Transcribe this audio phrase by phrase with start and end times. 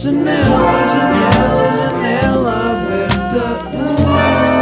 [0.00, 4.60] Janela, janela, janela aberta.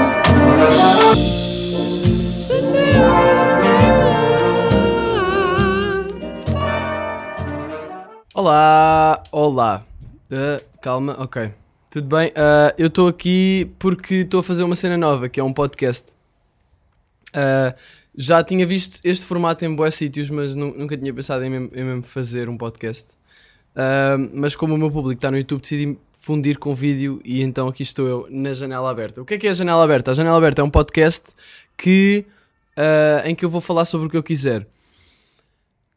[8.34, 9.84] Olá, olá.
[10.30, 11.52] Uh, calma, ok.
[11.90, 12.28] Tudo bem?
[12.28, 16.06] Uh, eu estou aqui porque estou a fazer uma cena nova, que é um podcast.
[17.30, 17.74] Uh,
[18.16, 21.84] já tinha visto este formato em boas sítios, mas nu- nunca tinha pensado em em
[21.84, 23.17] mesmo fazer um podcast.
[23.78, 27.68] Uh, mas como o meu público está no YouTube, decidi fundir com vídeo e então
[27.68, 29.22] aqui estou eu na janela aberta.
[29.22, 30.10] O que é que é a janela aberta?
[30.10, 31.26] A janela aberta é um podcast
[31.76, 32.26] que,
[32.76, 34.66] uh, em que eu vou falar sobre o que eu quiser.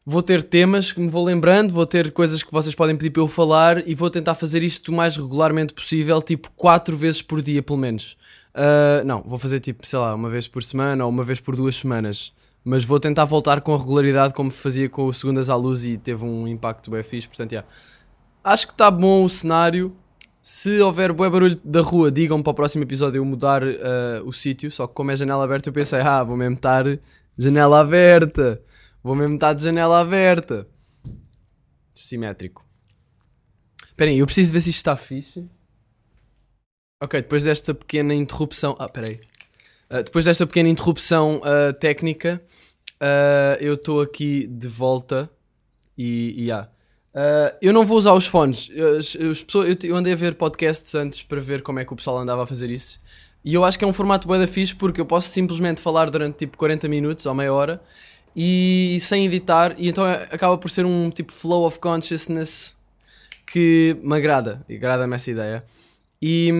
[0.06, 3.22] Vou ter temas que me vou lembrando, vou ter coisas que vocês podem pedir para
[3.22, 7.42] eu falar e vou tentar fazer isto o mais regularmente possível, tipo 4 vezes por
[7.42, 8.16] dia, pelo menos.
[8.54, 11.56] Ah, não, vou fazer tipo, sei lá, uma vez por semana ou uma vez por
[11.56, 12.32] duas semanas.
[12.64, 16.24] Mas vou tentar voltar com regularidade como fazia com o Segundas à Luz e teve
[16.24, 17.68] um impacto bem fixe, portanto, yeah.
[18.44, 19.96] Acho que está bom o cenário.
[20.40, 24.32] Se houver bué barulho da rua, digam para o próximo episódio eu mudar ah, o
[24.32, 24.70] sítio.
[24.70, 26.84] Só que como é janela aberta, eu pensei, ah, vou mesmo estar
[27.36, 28.60] janela aberta.
[29.02, 30.66] Vou mesmo estar de janela aberta.
[31.94, 32.64] Simétrico.
[33.86, 35.48] Esperem, eu preciso ver se isto está fixe.
[37.02, 38.76] Ok, depois desta pequena interrupção.
[38.78, 39.20] Ah, peraí.
[39.92, 42.42] Ah, depois desta pequena interrupção ah, técnica,
[43.00, 45.28] ah, eu estou aqui de volta
[45.96, 46.46] e.
[46.46, 46.50] e.
[46.50, 46.68] Ah,
[47.60, 48.70] eu não vou usar os fones.
[48.98, 51.92] As- as pessoas- eu, eu andei a ver podcasts antes para ver como é que
[51.92, 52.98] o pessoal andava a fazer isso.
[53.44, 56.08] E eu acho que é um formato bué da fixe porque eu posso simplesmente falar
[56.10, 57.82] durante tipo 40 minutos ou meia hora
[58.34, 62.74] e sem editar, e então é- acaba por ser um tipo flow of consciousness
[63.46, 65.64] que me agrada, e agrada-me essa ideia.
[66.24, 66.52] E,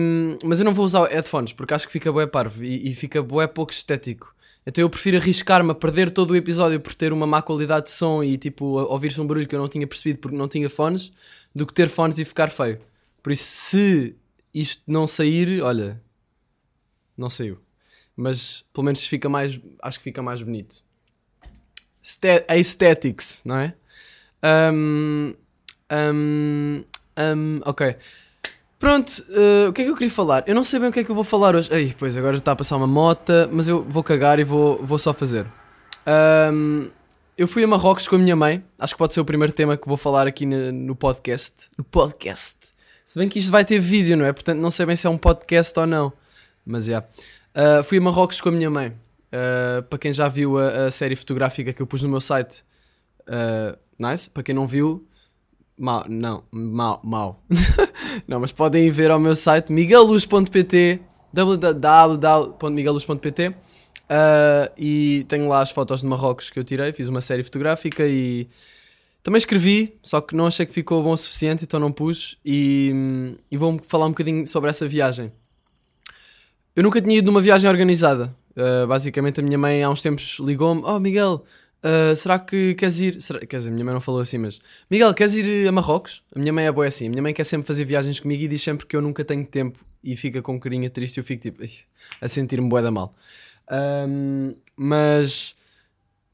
[0.43, 3.23] mas eu não vou usar headphones porque acho que fica bué parvo e, e fica
[3.23, 4.35] bué pouco estético.
[4.67, 7.91] Então eu prefiro arriscar-me a perder todo o episódio por ter uma má qualidade de
[7.91, 11.13] som e tipo ouvir-se um barulho que eu não tinha percebido porque não tinha fones,
[11.55, 12.79] do que ter fones e ficar feio.
[13.21, 14.15] Por isso, se
[14.53, 16.01] isto não sair, olha,
[17.17, 17.57] não saiu.
[18.15, 20.83] Mas pelo menos fica mais, acho que fica mais bonito.
[22.49, 23.73] Aesthetics, não é?
[24.43, 25.35] Um,
[25.89, 26.83] um,
[27.17, 27.95] um, ok.
[28.83, 30.43] Pronto, eh, o que é que eu queria falar?
[30.45, 31.73] Eu não sei bem o que é que eu vou falar hoje.
[31.73, 34.99] Ei, pois agora está a passar uma mota, mas eu vou cagar e vou, vou
[34.99, 35.45] só fazer.
[36.51, 36.89] Um,
[37.37, 38.61] eu fui a Marrocos com a minha mãe.
[38.77, 41.69] Acho que pode ser o primeiro tema que vou falar aqui no, no podcast.
[41.77, 42.57] No podcast.
[43.05, 44.33] Se bem que isto vai ter vídeo, não é?
[44.33, 46.11] Portanto, não sei bem se é um podcast ou não.
[46.65, 46.99] Mas já.
[46.99, 48.89] Uh, fui a Marrocos com a minha mãe.
[48.89, 52.65] Uh, para quem já viu a, a série fotográfica que eu pus no meu site,
[53.29, 54.29] uh, nice.
[54.29, 55.07] Para quem não viu,
[55.83, 57.43] mal, não, mal, mal.
[58.25, 61.01] não, mas podem ir ver ao meu site miguelluz.pt
[61.33, 63.53] www.miguelluz.pt uh,
[64.77, 66.93] e tenho lá as fotos de Marrocos que eu tirei.
[66.93, 68.47] Fiz uma série fotográfica e
[69.21, 72.37] também escrevi, só que não achei que ficou bom o suficiente, então não pus.
[72.45, 75.33] E, e vou falar um bocadinho sobre essa viagem.
[76.75, 78.33] Eu nunca tinha ido numa viagem organizada.
[78.51, 81.43] Uh, basicamente, a minha mãe há uns tempos ligou-me: Oh, Miguel,
[81.83, 83.21] uh, será que queres ir?
[83.21, 83.39] Será...
[83.45, 86.23] Quer dizer, minha mãe não falou assim, mas Miguel, queres ir a Marrocos?
[86.35, 87.07] A minha mãe é boa assim.
[87.07, 89.45] A minha mãe quer sempre fazer viagens comigo e diz sempre que eu nunca tenho
[89.45, 91.63] tempo e fica com carinha triste e eu fico tipo
[92.21, 93.15] a sentir-me boa da mal.
[93.71, 95.55] Um, mas,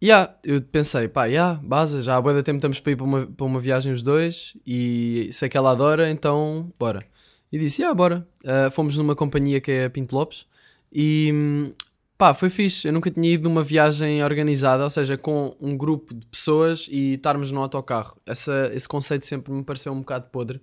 [0.03, 3.05] yeah, eu pensei, pá, yeah, base, já há boa da tempo estamos para ir para
[3.05, 7.05] uma, para uma viagem os dois e sei que ela adora, então bora.
[7.51, 8.27] E disse, yeah, bora.
[8.43, 10.45] Uh, fomos numa companhia que é a Pinto Lopes
[10.91, 11.71] e hum,
[12.19, 12.85] pá, foi fixe.
[12.89, 17.13] Eu nunca tinha ido numa viagem organizada, ou seja, com um grupo de pessoas e
[17.13, 18.17] estarmos no autocarro.
[18.25, 20.61] Essa, esse conceito sempre me pareceu um bocado podre,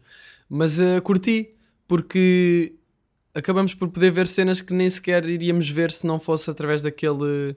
[0.50, 1.54] mas uh, curti
[1.88, 2.74] porque
[3.34, 7.56] acabamos por poder ver cenas que nem sequer iríamos ver se não fosse através daquele,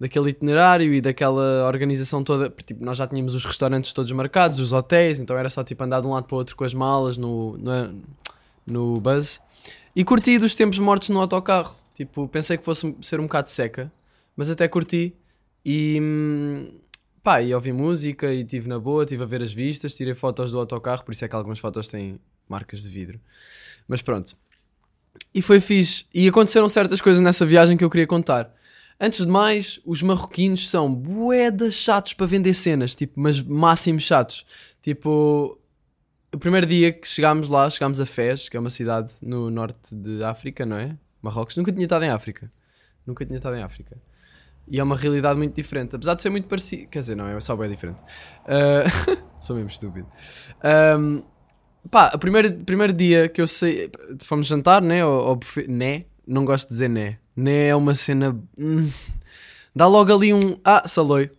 [0.00, 2.50] daquele itinerário e daquela organização toda.
[2.50, 6.00] Tipo, nós já tínhamos os restaurantes todos marcados, os hotéis, então era só tipo andar
[6.00, 8.02] de um lado para o outro com as malas no, no,
[8.66, 9.40] no bus.
[9.94, 11.87] E curti dos tempos mortos no autocarro.
[11.98, 13.92] Tipo, pensei que fosse ser um bocado seca,
[14.36, 15.16] mas até curti.
[15.64, 16.78] E hum,
[17.24, 20.52] pá, e ouvi música e estive na boa, estive a ver as vistas, tirei fotos
[20.52, 23.20] do autocarro, por isso é que algumas fotos têm marcas de vidro.
[23.88, 24.36] Mas pronto.
[25.34, 26.06] E foi fixe.
[26.14, 28.54] E aconteceram certas coisas nessa viagem que eu queria contar.
[29.00, 34.46] Antes de mais, os marroquinos são bué chatos para vender cenas, tipo, mas máximo chatos.
[34.80, 35.58] Tipo,
[36.32, 39.96] o primeiro dia que chegámos lá, chegámos a Fez, que é uma cidade no norte
[39.96, 40.96] de África, não é?
[41.22, 41.56] Marrocos.
[41.56, 42.50] Nunca tinha estado em África.
[43.06, 43.96] Nunca tinha estado em África.
[44.70, 45.96] E é uma realidade muito diferente.
[45.96, 46.88] Apesar de ser muito parecido.
[46.88, 47.98] Quer dizer, não, é só bem diferente.
[48.44, 50.06] Uh, Sou mesmo estúpido.
[50.98, 51.22] Um,
[51.90, 53.90] pá, o primeiro, primeiro dia que eu sei.
[54.22, 55.00] Fomos jantar, né?
[55.04, 55.66] Buffet.
[55.68, 56.04] Né?
[56.26, 57.18] Não gosto de dizer né.
[57.34, 58.38] Né é uma cena.
[58.58, 58.90] hum,
[59.74, 60.58] dá logo ali um.
[60.64, 61.30] Ah, saloi.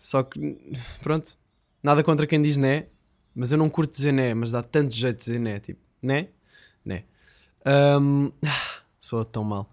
[0.00, 0.58] Só que.
[1.02, 1.36] Pronto.
[1.82, 2.86] Nada contra quem diz né.
[3.34, 6.28] Mas eu não curto dizer né, mas dá tanto jeito de dizer né, tipo, né?
[6.84, 7.04] Né.
[7.64, 8.30] Ahm,
[9.02, 9.68] sou tão mal.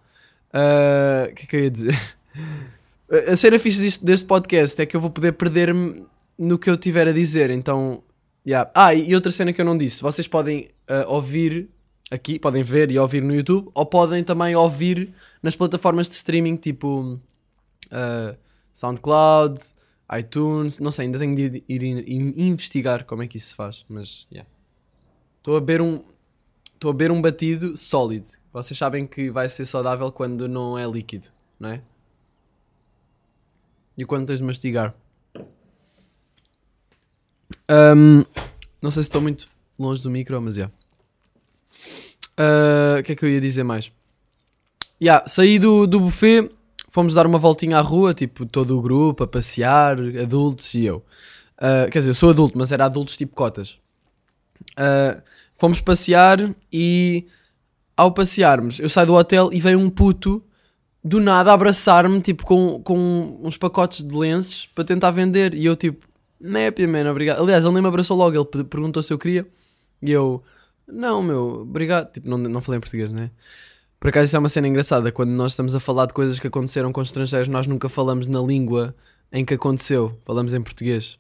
[0.52, 1.96] Ah, O que é que eu ia dizer?
[3.32, 6.06] A cena fixe disto, deste podcast é que eu vou poder perder-me
[6.38, 8.04] no que eu tiver a dizer, então.
[8.46, 8.70] yeah.
[8.76, 11.70] Ah, e outra cena que eu não disse: vocês podem ah, ouvir
[12.12, 15.12] aqui, podem ver e ouvir no YouTube, ou podem também ouvir
[15.42, 17.20] nas plataformas de streaming tipo
[17.92, 18.36] ah,
[18.74, 19.60] SoundCloud,
[20.18, 23.56] iTunes, não sei, ainda tenho de ir, ir- ir investigar como é que isso se
[23.56, 24.28] faz, mas.
[25.38, 26.04] Estou a beber um.
[26.80, 28.30] Estou a beber um batido sólido.
[28.54, 31.28] Vocês sabem que vai ser saudável quando não é líquido,
[31.60, 31.82] não é?
[33.98, 34.96] E quando tens de mastigar.
[37.68, 38.24] Ahm,
[38.82, 40.72] não sei se estou muito longe do micro, mas é.
[42.38, 43.92] Ah, O que é que eu ia dizer mais?
[45.02, 46.50] Yeah, saí do, do buffet,
[46.88, 51.04] fomos dar uma voltinha à rua, tipo todo o grupo, a passear, adultos e eu.
[51.58, 53.78] Ah, quer dizer, eu sou adulto, mas era adultos tipo cotas.
[54.78, 55.22] Ah,
[55.60, 57.28] fomos passear e
[57.96, 60.42] ao passearmos, eu saio do hotel e veio um puto
[61.04, 65.54] do nada abraçar-me, tipo, com, com uns pacotes de lenços para tentar vender.
[65.54, 66.08] E eu, tipo,
[66.40, 67.42] népia, man, obrigado.
[67.42, 69.46] Aliás, ele nem me abraçou logo, ele pe- perguntou se eu queria.
[70.02, 70.42] E eu,
[70.88, 72.12] não, meu, obrigado.
[72.12, 73.32] Tipo, não, não falei em português, né?
[74.00, 75.12] Por acaso, isso é uma cena engraçada.
[75.12, 78.40] Quando nós estamos a falar de coisas que aconteceram com estrangeiros, nós nunca falamos na
[78.42, 78.96] língua
[79.32, 81.20] em que aconteceu, falamos em português.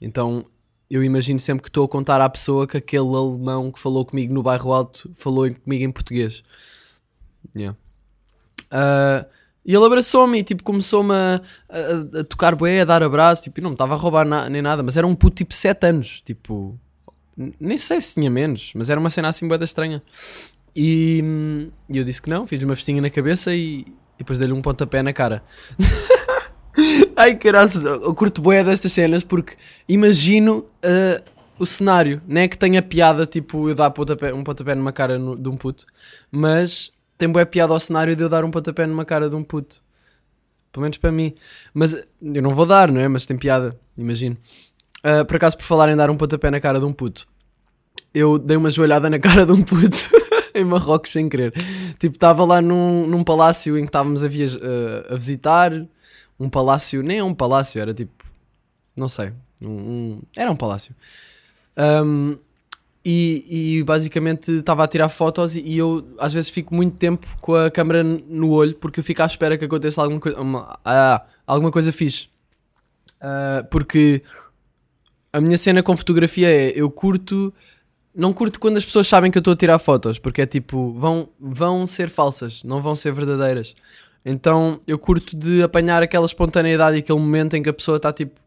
[0.00, 0.46] Então,
[0.90, 4.32] eu imagino sempre que estou a contar à pessoa que aquele alemão que falou comigo
[4.32, 6.42] no bairro alto falou comigo em português.
[7.56, 7.76] Yeah.
[8.70, 9.26] Ah,
[9.64, 13.60] e ele abraçou-me e tipo começou-me a, a- a tocar bué, a dar abraço, tipo,
[13.60, 15.86] e não me estava a roubar na- nem nada, mas era um puto tipo 7
[15.86, 16.78] anos, tipo,
[17.60, 20.02] nem sei se tinha menos, mas era uma cena assim bué da estranha.
[20.74, 21.22] E,
[21.88, 23.86] e eu disse que não, fiz-lhe uma festinha na cabeça e, e
[24.18, 25.42] depois dei-lhe um pontapé na cara.
[27.18, 29.56] Ai caraças, eu curto bué destas cenas porque
[29.88, 31.20] imagino ah,
[31.58, 35.18] o cenário, não é que tenha piada, tipo, eu dar pontapé- um pontapé numa cara
[35.18, 35.84] no- de um puto,
[36.30, 39.42] mas tem bué piada ao cenário de eu dar um pontapé numa cara de um
[39.42, 39.82] puto.
[40.70, 41.34] Pelo menos para mim.
[41.74, 43.08] Mas eu não vou dar, não é?
[43.08, 44.36] Mas tem piada, imagino.
[45.02, 47.26] Ah, por acaso, por falar em dar um pontapé na cara de um puto,
[48.14, 49.98] eu dei uma joelhada na cara de um puto
[50.54, 51.52] em Marrocos sem querer.
[51.98, 55.72] Tipo, estava lá num, num palácio em que estávamos a, ah, a visitar.
[56.38, 58.24] Um palácio, nem é um palácio, era tipo,
[58.96, 60.94] não sei, um, um- era um palácio.
[61.76, 62.36] Ahm,
[63.04, 67.26] e, e basicamente estava a tirar fotos e, e eu às vezes fico muito tempo
[67.40, 70.78] com a câmera no olho porque eu fico à espera que aconteça alguma coisa, uma-
[70.84, 72.28] ah, alguma coisa fixe.
[73.20, 74.22] Ah, porque
[75.32, 77.52] a minha cena com fotografia é eu curto,
[78.14, 80.92] não curto quando as pessoas sabem que eu estou a tirar fotos, porque é tipo,
[80.94, 83.74] vão, vão ser falsas, não vão ser verdadeiras.
[84.30, 88.12] Então eu curto de apanhar aquela espontaneidade e aquele momento em que a pessoa está
[88.12, 88.38] tipo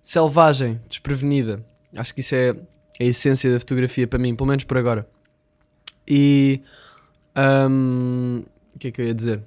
[0.00, 1.62] selvagem, desprevenida.
[1.94, 2.54] Acho que isso é
[2.98, 5.06] a essência da fotografia para mim, pelo menos por agora.
[6.08, 6.62] E
[7.34, 8.44] ahm,
[8.74, 9.42] o que é que eu ia dizer?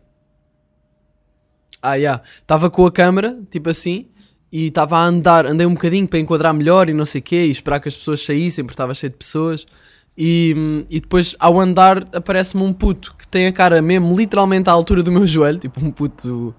[1.82, 4.10] Ah, já, estava com a câmera, tipo assim,
[4.52, 7.46] e estava a andar, andei um bocadinho para enquadrar melhor e não sei o quê,
[7.46, 9.66] e esperar que as pessoas saíssem, porque estava cheio de pessoas.
[10.18, 14.74] E, e depois, ao andar, aparece-me um puto que tem a cara mesmo literalmente à
[14.74, 16.54] altura do meu joelho, tipo um puto,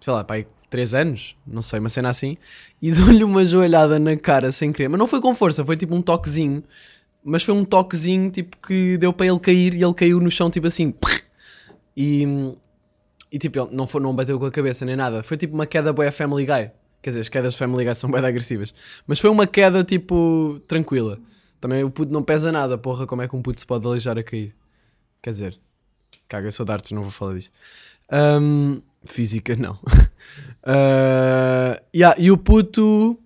[0.00, 2.36] sei lá, pai, 3 anos, não sei, uma cena assim,
[2.82, 4.88] e dou-lhe uma joelhada na cara sem querer.
[4.88, 6.64] Mas não foi com força, foi tipo um toquezinho,
[7.22, 10.50] mas foi um toquezinho tipo que deu para ele cair e ele caiu no chão,
[10.50, 10.92] tipo assim,
[11.96, 12.26] e,
[13.30, 15.66] e tipo, ele não, foi, não bateu com a cabeça nem nada, foi tipo uma
[15.66, 16.70] queda boa Family Guy.
[17.00, 18.74] Quer dizer, as quedas de Family Guy são bem agressivas,
[19.06, 21.20] mas foi uma queda tipo tranquila.
[21.64, 24.18] Também o puto não pesa nada, porra, como é que um puto se pode aleijar
[24.18, 24.54] a cair?
[25.22, 25.58] Quer dizer,
[26.28, 27.56] caga, eu sou de artes, não vou falar disto.
[28.12, 29.78] Ahm, física, não.
[30.62, 33.18] Ah, yeah, e o puto.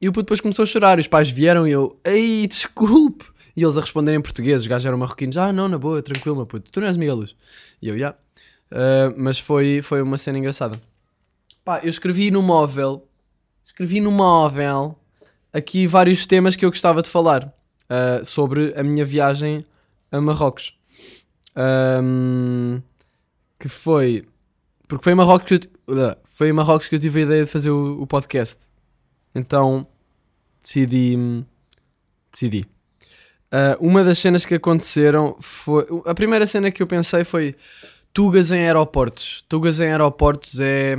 [0.00, 0.98] E o puto depois começou a chorar.
[0.98, 3.24] E os pais vieram e eu, ei, desculpe.
[3.56, 4.62] E eles a responderem em português.
[4.62, 5.36] Os gajos eram marroquinos.
[5.36, 6.70] Ah, não, na boa, tranquilo, meu puto.
[6.70, 7.34] Tu não és Miguel Luz.
[7.82, 8.14] E eu, já.
[8.70, 10.80] Ah, mas foi, foi uma cena engraçada.
[11.64, 13.04] Pá, eu escrevi no móvel.
[13.64, 14.96] Escrevi no móvel
[15.52, 17.52] aqui vários temas que eu gostava de falar
[17.90, 19.66] ah, sobre a minha viagem
[20.12, 20.78] a Marrocos.
[21.56, 22.80] Ahm,
[23.58, 24.24] que foi.
[24.86, 27.50] Porque foi em Marrocos que eu, foi em Marrocos que eu tive a ideia de
[27.50, 28.68] fazer o, o podcast.
[29.34, 29.86] Então
[30.62, 31.44] decidi.
[32.30, 32.64] Decidi.
[33.50, 35.84] Ah, uma das cenas que aconteceram foi.
[36.06, 37.56] A primeira cena que eu pensei foi
[38.12, 39.44] tugas em aeroportos.
[39.48, 40.96] Tugas em aeroportos é.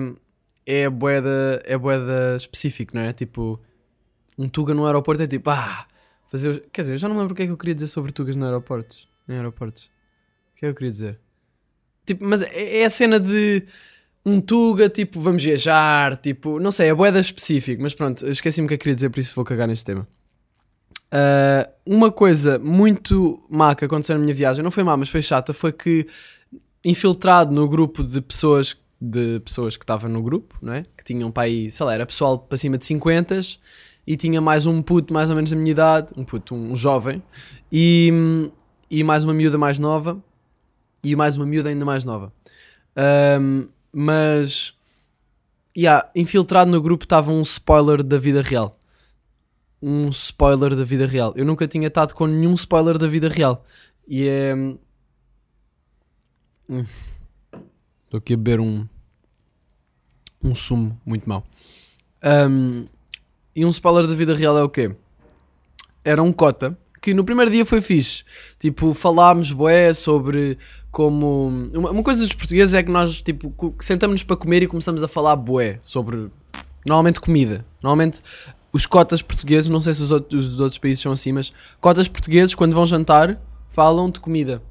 [0.64, 3.12] É boeda, é boeda específico, não é?
[3.12, 3.60] Tipo,
[4.38, 5.88] um tuga no aeroporto é tipo, ah,
[6.32, 6.64] fazer.
[6.72, 8.36] Quer dizer, eu já não lembro o que é que eu queria dizer sobre tugas
[8.36, 9.08] no aeroportos.
[9.28, 9.84] Em aeroportos.
[9.84, 11.20] O que é que eu queria dizer?
[12.06, 13.66] Tipo, mas é, é a cena de
[14.26, 18.68] um tuga, tipo, vamos viajar, tipo, não sei, é boeda específico, mas pronto, esqueci-me o
[18.68, 20.08] que eu queria dizer, por isso vou cagar neste tema.
[21.14, 25.22] Uh, uma coisa muito má que aconteceu na minha viagem, não foi má, mas foi
[25.22, 26.08] chata, foi que
[26.86, 30.86] infiltrado no grupo de pessoas de pessoas que estavam no grupo, não é?
[30.96, 33.40] Que tinham para aí, sei lá, era pessoal para cima de 50
[34.06, 37.22] e tinha mais um puto mais ou menos da minha idade, um puto, um jovem,
[37.72, 38.50] e,
[38.90, 40.22] e mais uma miúda mais nova
[41.04, 42.32] e mais uma miúda ainda mais nova.
[43.40, 44.74] Um, mas,
[45.78, 48.78] yeah, infiltrado no grupo estava um spoiler da vida real.
[49.82, 51.34] Um spoiler da vida real.
[51.36, 53.66] Eu nunca tinha estado com nenhum spoiler da vida real.
[54.08, 54.54] E é.
[56.70, 56.86] Hum.
[58.06, 58.88] Estou aqui a beber um.
[60.44, 61.44] Um sumo muito mau.
[62.24, 62.86] Um,
[63.56, 64.96] e um spoiler da vida real é o quê?
[66.04, 68.24] Era um cota que no primeiro dia foi fixe.
[68.60, 70.58] Tipo, falámos boé sobre
[70.92, 71.70] como.
[71.74, 75.36] Uma, coisa dos portugueses é que nós, tipo, sentamos-nos para comer e começamos a falar
[75.36, 76.30] boé sobre.
[76.86, 77.66] Normalmente comida.
[77.82, 78.22] Normalmente
[78.72, 82.08] os cotas portugueses, não sei se os outros, os outros países são assim, mas cotas
[82.08, 83.40] portugueses, quando vão jantar,
[83.70, 84.62] falam de comida.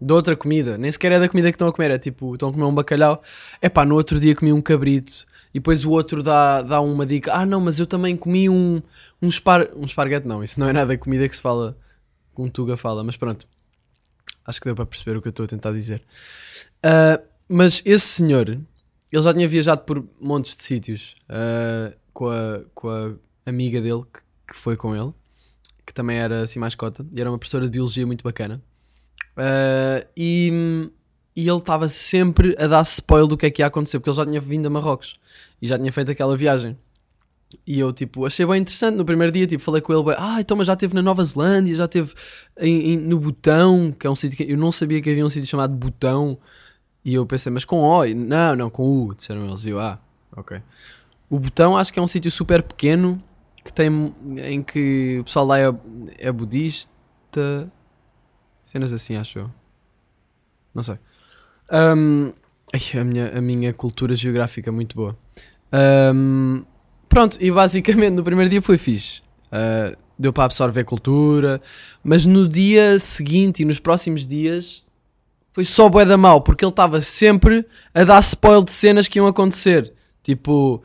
[0.00, 0.78] De outra comida.
[0.78, 1.90] Nem sequer é da comida que estão a comer.
[1.90, 3.22] É tipo, estão a comer um bacalhau.
[3.60, 5.26] É pá, no outro dia comi um cabrito.
[5.58, 7.34] Depois o outro dá, dá uma dica.
[7.34, 8.80] Ah, não, mas eu também comi um,
[9.20, 10.26] um, espar, um esparguete.
[10.26, 11.76] Não, isso não é nada comida que se fala.
[12.32, 13.02] Com um Tuga fala.
[13.02, 13.48] Mas pronto.
[14.46, 16.02] Acho que deu para perceber o que eu estou a tentar dizer.
[16.78, 22.60] Uh, mas esse senhor, ele já tinha viajado por montes de sítios uh, com, a,
[22.72, 25.12] com a amiga dele que, que, foi com ele,
[25.84, 28.62] que também era assim mais cota, e era uma professora de biologia muito bacana.
[29.36, 30.90] Uh, e
[31.38, 34.16] e ele estava sempre a dar spoiler do que é que ia acontecer, porque ele
[34.16, 35.20] já tinha vindo a Marrocos
[35.62, 36.76] e já tinha feito aquela viagem.
[37.64, 40.56] E eu, tipo, achei bem interessante no primeiro dia, tipo, falei com ele, ah, então,
[40.56, 42.12] mas já esteve na Nova Zelândia, já esteve
[42.58, 45.28] em, em, no Botão, que é um sítio que eu não sabia que havia um
[45.28, 46.36] sítio chamado Botão.
[47.04, 48.04] E eu pensei, mas com O?
[48.04, 49.64] Não, não, com U, disseram eles.
[49.64, 50.00] E eu, ah,
[50.36, 50.60] ok.
[51.30, 53.22] O Botão acho que é um sítio super pequeno,
[53.64, 55.72] que tem, em que o pessoal lá é,
[56.18, 56.90] é budista,
[58.64, 59.50] cenas assim, acho eu.
[60.74, 60.98] Não sei.
[61.70, 62.32] Um,
[62.72, 65.16] ai, a, minha, a minha cultura geográfica é muito boa.
[66.14, 66.64] Um,
[67.08, 69.20] pronto, e basicamente no primeiro dia foi fixe.
[69.46, 71.60] Uh, deu para absorver cultura,
[72.02, 74.84] mas no dia seguinte e nos próximos dias
[75.50, 79.18] foi só bué da mal, porque ele estava sempre a dar spoiler de cenas que
[79.18, 79.92] iam acontecer.
[80.22, 80.82] Tipo,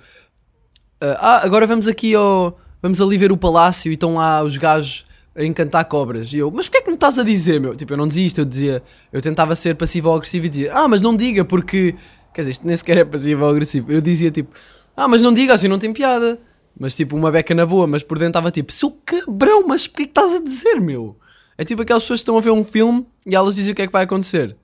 [1.02, 2.58] uh, ah, agora vamos aqui ao.
[2.82, 6.32] Vamos ali ver o palácio e estão lá os gajos a encantar cobras.
[6.34, 7.76] E eu, mas porquê é que me estás a dizer, meu?
[7.76, 10.74] Tipo, eu não dizia isto, eu dizia, eu tentava ser passivo ou agressivo e dizia,
[10.74, 11.96] ah, mas não diga porque.
[12.34, 13.92] Quer dizer, isto nem sequer é passivo ou agressivo.
[13.92, 14.54] Eu dizia tipo,
[14.96, 16.40] ah, mas não diga assim, não tem piada.
[16.78, 20.06] Mas tipo, uma beca na boa, mas por dentro estava tipo, seu cabrão, mas porquê
[20.06, 21.18] que estás a dizer, meu?
[21.58, 23.84] É tipo aquelas pessoas que estão a ver um filme e elas dizem o que
[23.84, 24.58] é que vai acontecer.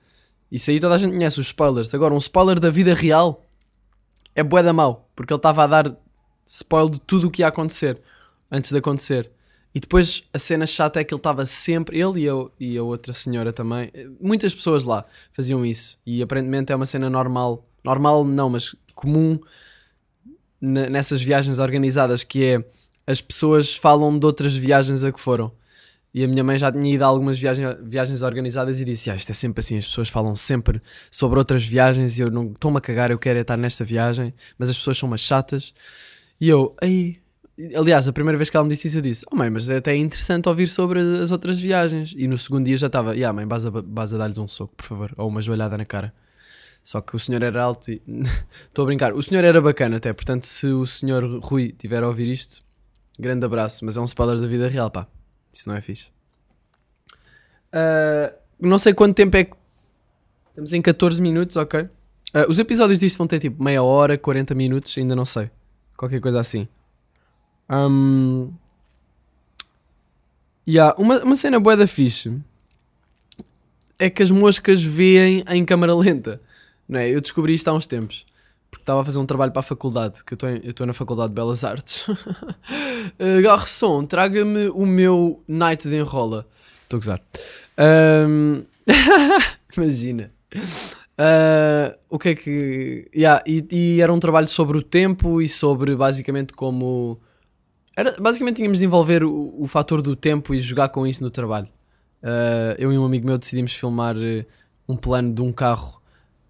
[0.50, 1.94] Isso aí toda a gente conhece, os spoilers.
[1.94, 3.46] Agora, um spoiler da vida real
[4.34, 5.96] é bué da mau, porque ele estava a dar
[6.44, 8.00] spoiler de tudo o que ia acontecer
[8.50, 9.30] antes de acontecer.
[9.74, 12.82] E depois a cena chata é que ele estava sempre, ele e, eu, e a
[12.82, 15.96] outra senhora também, muitas pessoas lá faziam isso.
[16.04, 19.38] E aparentemente é uma cena normal, normal não, mas comum
[20.60, 22.64] nessas viagens organizadas, que é
[23.06, 25.52] as pessoas falam de outras viagens a que foram.
[26.12, 29.14] E a minha mãe já tinha ido a algumas viagens, viagens organizadas e disse: ah,
[29.14, 32.78] Isto é sempre assim, as pessoas falam sempre sobre outras viagens e eu não estou-me
[32.78, 35.72] a cagar, eu quero é estar nesta viagem, mas as pessoas são umas chatas.
[36.40, 37.19] E eu, aí,
[37.76, 39.76] Aliás, a primeira vez que ela me disse isso, eu disse: Oh mãe, mas é
[39.76, 42.14] até interessante ouvir sobre as outras viagens.
[42.16, 44.86] E no segundo dia já estava: Yeah, mãe, vas a, a dar-lhes um soco, por
[44.86, 46.12] favor, ou uma joelhada na cara.
[46.82, 48.02] Só que o senhor era alto e.
[48.66, 49.12] Estou a brincar.
[49.12, 52.62] O senhor era bacana até, portanto, se o senhor Rui tiver a ouvir isto,
[53.18, 53.84] grande abraço.
[53.84, 55.06] Mas é um spoiler da vida real, pá.
[55.52, 56.06] Isso não é fixe.
[57.74, 59.56] Uh, não sei quanto tempo é que.
[60.50, 61.82] Estamos em 14 minutos, ok?
[61.82, 61.88] Uh,
[62.48, 65.50] os episódios disto vão ter tipo meia hora, 40 minutos, ainda não sei.
[65.96, 66.66] Qualquer coisa assim.
[67.70, 68.52] Um,
[70.68, 72.36] yeah, uma, uma cena boa da fixe
[73.98, 76.40] é que as moscas veem em câmara lenta.
[76.88, 77.08] Não é?
[77.08, 78.26] Eu descobri isto há uns tempos.
[78.70, 81.34] Porque estava a fazer um trabalho para a faculdade, que eu estou na Faculdade de
[81.34, 82.06] Belas Artes.
[82.08, 82.16] uh,
[83.42, 86.46] garçom, traga-me o meu night de enrola.
[86.84, 87.22] Estou a gozar.
[88.28, 88.62] Um,
[89.76, 90.32] imagina.
[90.54, 93.08] Uh, o que é que.
[93.14, 97.20] Yeah, e, e, era um trabalho sobre o tempo e sobre basicamente como
[97.96, 101.30] era, basicamente tínhamos de envolver o, o fator do tempo e jogar com isso no
[101.30, 101.68] trabalho.
[102.22, 104.44] Uh, eu e um amigo meu decidimos filmar uh,
[104.88, 106.00] um plano de um carro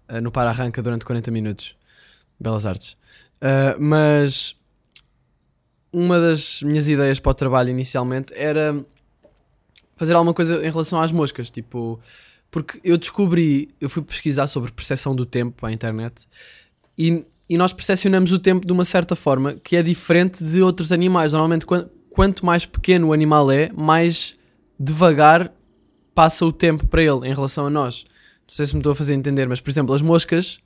[0.09, 1.75] uh, no para-arranca durante 40 minutos.
[2.39, 2.97] Belas artes.
[3.79, 4.55] mas
[5.93, 8.83] uma das minhas ideias para o trabalho inicialmente era
[9.95, 11.51] fazer alguma coisa em relação às moscas.
[11.51, 11.99] Tipo,
[12.49, 16.27] porque eu descobri, eu fui pesquisar sobre percepção do tempo à internet
[16.97, 20.93] e e nós percepcionamos o tempo de uma certa forma que é diferente de outros
[20.93, 21.33] animais.
[21.33, 21.65] Normalmente,
[22.09, 24.35] quanto mais pequeno o animal é, mais
[24.79, 25.51] devagar
[26.15, 28.05] passa o tempo para ele em relação a nós.
[28.47, 30.59] Não sei se me estou a fazer entender, mas por exemplo, as moscas,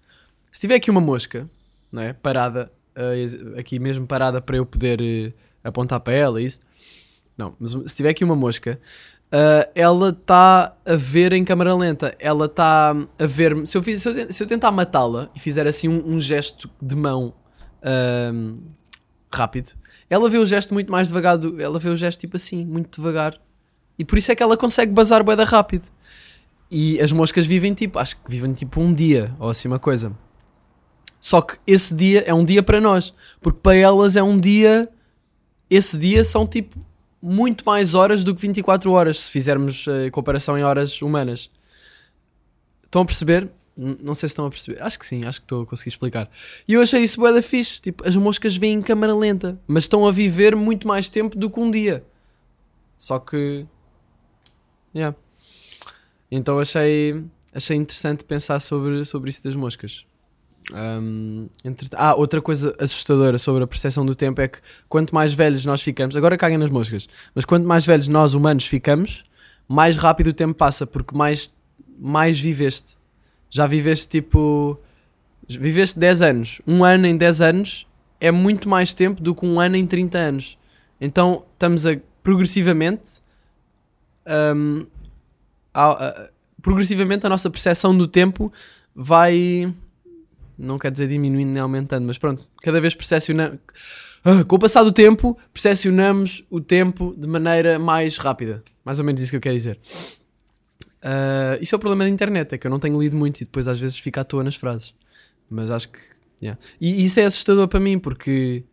[0.51, 1.49] se tiver aqui uma mosca,
[1.91, 2.13] não é?
[2.13, 3.25] Parada, eh,
[3.57, 6.59] aqui mesmo parada para eu poder eh, apontar para ela, isso.
[7.37, 8.79] Não, mas se tiver aqui uma mosca,
[9.31, 12.15] eh, ela está a ver em câmara lenta.
[12.19, 13.65] Ela está a ver.
[13.67, 16.69] Se eu, fiz, se eu, se eu tentar matá-la e fizer assim um, um gesto
[16.81, 17.33] de mão
[17.83, 18.57] ahm,
[19.33, 19.71] rápido,
[20.09, 21.37] ela vê o gesto muito mais devagar.
[21.37, 23.37] do- ela vê o gesto tipo assim, muito devagar.
[23.99, 25.85] E por isso é que ela consegue bazar boeda rápido.
[26.71, 30.11] E as moscas vivem tipo, acho que vivem tipo um dia ou assim uma coisa.
[31.19, 34.89] Só que esse dia é um dia para nós, porque para elas é um dia.
[35.69, 36.77] Esse dia são tipo
[37.25, 41.49] muito mais horas do que 24 horas, se fizermos a comparação em horas humanas.
[42.83, 43.49] Estão a perceber?
[43.75, 44.79] Não sei se estão a perceber.
[44.79, 46.29] Acho que sim, acho que estou a conseguir explicar.
[46.67, 47.81] E eu achei isso bué da fixe.
[47.81, 51.49] Tipo, as moscas vêm em câmara lenta, mas estão a viver muito mais tempo do
[51.49, 52.05] que um dia.
[52.95, 53.65] Só que.
[54.95, 55.17] Yeah.
[56.29, 60.05] Então achei, achei interessante pensar sobre, sobre isso das moscas.
[60.73, 64.57] Um, entre- Ah, outra coisa assustadora sobre a percepção do tempo é que
[64.89, 68.65] quanto mais velhos nós ficamos, agora caguem nas moscas, mas quanto mais velhos nós humanos
[68.65, 69.23] ficamos,
[69.67, 71.51] mais rápido o tempo passa, porque mais,
[71.99, 72.97] mais viveste.
[73.49, 74.79] Já viveste tipo.
[75.47, 76.61] Viveste 10 anos.
[76.65, 77.85] Um ano em 10 anos
[78.19, 80.57] é muito mais tempo do que um ano em 30 anos.
[80.99, 83.23] Então estamos a progressivamente.
[84.27, 84.87] um,
[85.71, 86.29] a- a-
[86.61, 88.51] progressivamente a nossa percepção do tempo
[88.95, 89.71] vai.
[90.57, 93.59] Não quer dizer diminuindo nem aumentando, mas pronto, cada vez percepcionamos.
[94.47, 98.63] Com o passar do tempo, percepcionamos o tempo de maneira mais rápida.
[98.83, 99.79] Mais ou menos isso que eu quero dizer.
[101.05, 103.45] Ah, isso é o problema da internet, é que eu não tenho lido muito e
[103.45, 104.93] depois às vezes fico à toa nas frases.
[105.47, 105.99] Mas acho que.
[106.41, 106.59] yeah.
[106.81, 108.63] E isso é assustador para mim porque.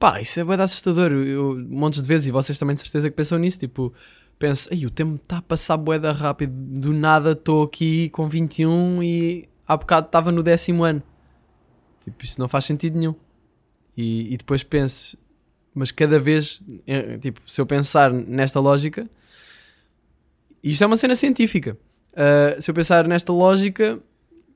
[0.00, 1.12] Pá, isso é bem assustador.
[1.12, 3.58] Eu, montes de vezes, e vocês também de certeza que pensam nisso.
[3.60, 3.92] Tipo,
[4.38, 6.52] penso, Ei, o tempo está a passar boeda rápido.
[6.52, 11.02] Do nada estou aqui com 21 e há bocado estava no décimo ano.
[12.00, 13.14] Tipo, isso não faz sentido nenhum.
[13.94, 15.18] E, e depois penso,
[15.74, 19.08] mas cada vez, eh, tipo, se eu pensar nesta lógica,
[20.62, 21.76] isto é uma cena científica.
[22.12, 24.00] Uh, se eu pensar nesta lógica,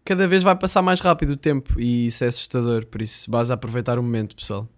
[0.05, 2.87] cada vez vai passar mais rápido o tempo e isso é assustador.
[2.87, 4.69] Por isso, basta aproveitar o momento, pessoal.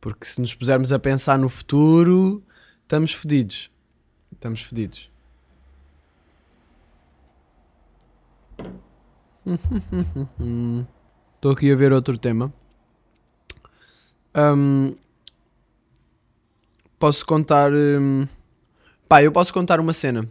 [0.00, 2.44] Porque se nos pusermos a pensar no futuro,
[2.82, 3.70] estamos fodidos.
[4.32, 5.13] Estamos fodidos.
[11.36, 12.52] Estou aqui a ver outro tema.
[14.32, 14.94] Ahm,
[16.98, 17.70] posso contar.
[17.72, 18.26] hum,
[19.08, 20.26] pá, eu posso contar uma cena.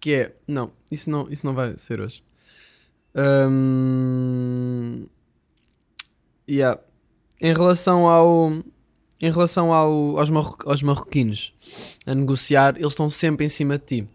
[0.00, 0.36] Que é.
[0.46, 2.22] Não, isso não, isso não vai ser hoje.
[3.14, 5.06] Ahm,
[6.48, 6.80] yeah.
[7.40, 8.52] Em relação ao.
[9.20, 11.54] Em relação ao, aos, marro, aos marroquinos
[12.04, 14.08] a negociar, eles estão sempre em cima de ti.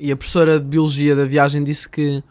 [0.00, 2.24] E a professora de biologia da viagem disse que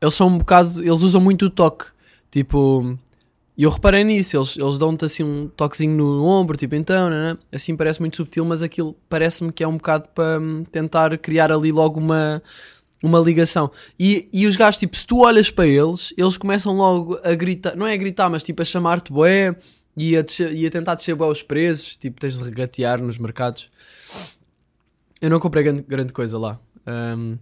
[0.00, 0.82] eles são um bocado.
[0.82, 1.86] Eles usam muito o toque.
[2.30, 2.98] Tipo.
[3.56, 7.36] E eu reparei nisso, eles, eles dão-te assim um toquezinho no ombro, tipo então, né?
[7.52, 11.50] assim parece muito subtil, mas aquilo parece-me que é um bocado para hum, tentar criar
[11.50, 12.40] ali logo uma,
[13.02, 13.68] uma ligação.
[13.98, 17.74] E, e os gajos, tipo, se tu olhas para eles, eles começam logo a gritar,
[17.74, 19.56] não é a gritar, mas tipo a chamar-te boé
[19.96, 23.68] e a, e a tentar descer bué os preços, tipo, tens de regatear nos mercados.
[25.20, 26.60] Eu não comprei grande, grande coisa lá.
[26.86, 27.36] Hum,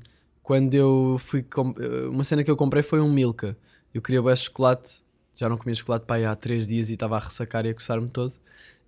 [0.47, 1.43] quando eu fui.
[1.43, 1.75] com-
[2.09, 3.57] Uma cena que eu comprei foi um Milka.
[3.93, 5.03] Eu queria bué chocolate,
[5.35, 8.09] já não comia chocolate para há 3 dias e estava a ressacar e a coçar-me
[8.09, 8.33] todo.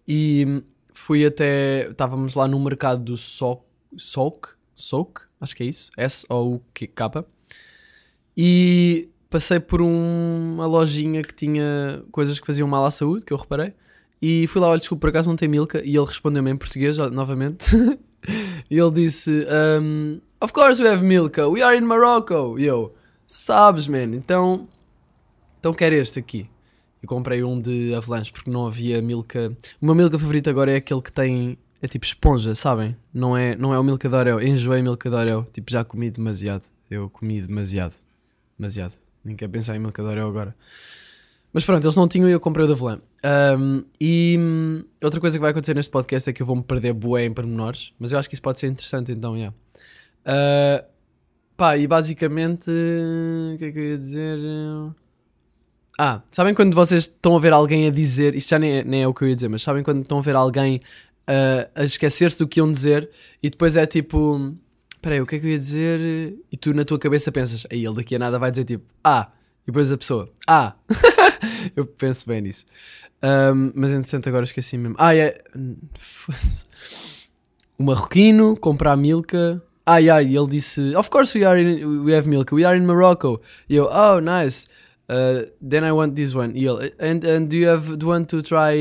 [0.06, 0.62] E hum,
[0.94, 1.88] fui até.
[1.90, 3.64] Estávamos lá no mercado do Souk.
[3.96, 4.50] Souk?
[4.72, 5.22] Souk?
[5.40, 5.90] Acho que é isso.
[5.96, 7.24] S-O-U-K.
[8.36, 13.32] E passei por um- uma lojinha que tinha coisas que faziam mal à saúde, que
[13.32, 13.74] eu reparei.
[14.22, 15.82] E fui lá, olha, desculpa, por acaso não tem Milka.
[15.84, 17.66] E ele respondeu-me em português, novamente.
[18.70, 19.44] e ele disse:
[19.82, 22.56] um, Of course we have Milka, we are in Morocco.
[22.60, 22.94] E eu,
[23.26, 24.68] sabes, man, então.
[25.58, 26.48] Então quero este aqui.
[27.02, 29.56] E comprei um de Avalanche porque não havia Milka.
[29.80, 31.58] O meu Milka favorito agora é aquele que tem.
[31.82, 32.96] É tipo esponja, sabem?
[33.12, 34.40] Não é, não é o Milka de Oreo.
[34.40, 35.50] Enjoei Milka de.
[35.52, 36.66] Tipo, já comi demasiado.
[36.88, 37.94] Eu comi demasiado.
[38.56, 38.94] Demasiado.
[39.24, 40.54] Nem quero pensar em Milka de agora.
[41.52, 43.00] Mas pronto, eles não tinham e eu comprei o da Avelã.
[43.58, 46.92] Um, e hum, outra coisa que vai acontecer neste podcast é que eu vou-me perder
[46.92, 47.92] bué em pormenores.
[47.98, 49.52] Mas eu acho que isso pode ser interessante, então, yeah.
[50.28, 50.84] Uh,
[51.56, 52.70] pá, e basicamente.
[52.70, 54.38] O que é que eu ia dizer?
[55.98, 59.02] Ah, sabem quando vocês estão a ver alguém a dizer, isto já nem é, nem
[59.02, 61.82] é o que eu ia dizer, mas sabem quando estão a ver alguém uh, a
[61.82, 63.10] esquecer-se do que iam dizer
[63.42, 64.54] e depois é tipo,
[65.02, 66.38] peraí, o que é que eu ia dizer?
[66.52, 69.32] E tu na tua cabeça pensas, aí ele daqui a nada vai dizer tipo, ah,
[69.66, 70.74] depois a pessoa, ah,
[71.74, 72.64] eu penso bem nisso.
[73.20, 74.94] Um, mas entretanto agora esqueci mesmo.
[74.98, 75.36] Ah, é.
[75.98, 76.64] foda-se.
[77.76, 79.62] O marroquino comprar Milka.
[79.90, 82.84] Ai ai, ele disse, Of course we are in, we have Milka, we are in
[82.84, 83.40] Morocco.
[83.66, 84.66] E eu, oh nice.
[85.08, 86.52] Uh, then I want this one.
[86.54, 88.74] E ele, and, and do you have do you want to try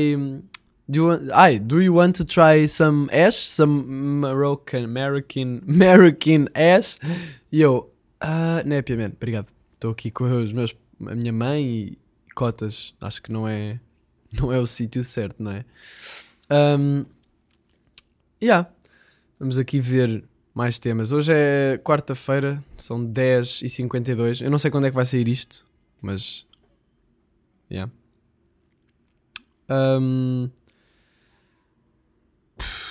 [0.90, 3.36] do you want, ai, do you want to try some ash?
[3.36, 6.98] Some Moroccan, American, American ash?
[7.50, 7.90] E eu,
[8.20, 9.48] ah, népia, man, obrigado.
[9.72, 11.98] Estou aqui com os meus, a minha mãe e
[12.34, 12.94] cotas.
[13.00, 13.80] Acho que não é,
[14.30, 15.64] não é o sítio certo, não é?
[16.50, 17.06] Um,
[18.42, 18.68] yeah.
[19.40, 20.22] Vamos aqui ver
[20.58, 21.12] mais temas.
[21.12, 24.42] Hoje é quarta-feira, são 10h52.
[24.42, 25.64] Eu não sei quando é que vai sair isto,
[26.02, 26.44] mas.
[27.70, 27.92] Yeah.
[29.70, 30.50] Um,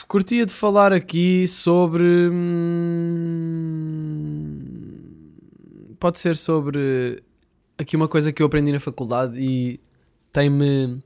[0.07, 2.29] curtia de falar aqui sobre.
[2.31, 2.53] hum,
[5.99, 7.21] Pode ser sobre.
[7.77, 9.77] Aqui uma coisa que eu aprendi na faculdade e
[10.31, 11.03] tem-me.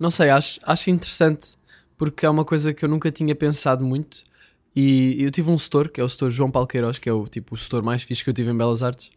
[0.00, 1.58] Não sei, acho, acho interessante
[1.98, 4.24] porque é uma coisa que eu nunca tinha pensado muito.
[4.74, 7.26] E eu tive um setor, que é o setor João Paulo Queiroz, que é o,
[7.26, 9.10] tipo, o setor mais fixe que eu tive em Belas Artes.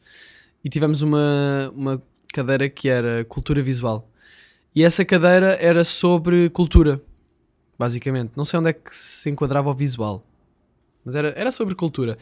[0.63, 4.09] E tivemos uma, uma cadeira que era cultura visual.
[4.75, 7.01] E essa cadeira era sobre cultura,
[7.79, 8.33] basicamente.
[8.35, 10.25] Não sei onde é que se enquadrava o visual,
[11.05, 12.17] mas era, era sobre cultura.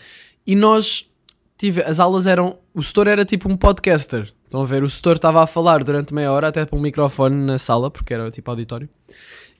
[0.45, 1.09] E nós,
[1.57, 2.59] tive, as aulas eram.
[2.73, 4.31] O setor era tipo um podcaster.
[4.43, 4.83] Estão a ver?
[4.83, 8.13] O setor estava a falar durante meia hora, até para um microfone na sala, porque
[8.13, 8.87] era tipo auditório.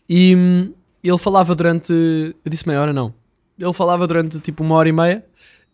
[0.07, 1.91] E hum, ele falava durante.
[1.91, 3.22] Eu disse meia hora, não.
[3.60, 5.26] Ele falava durante tipo uma hora e meia.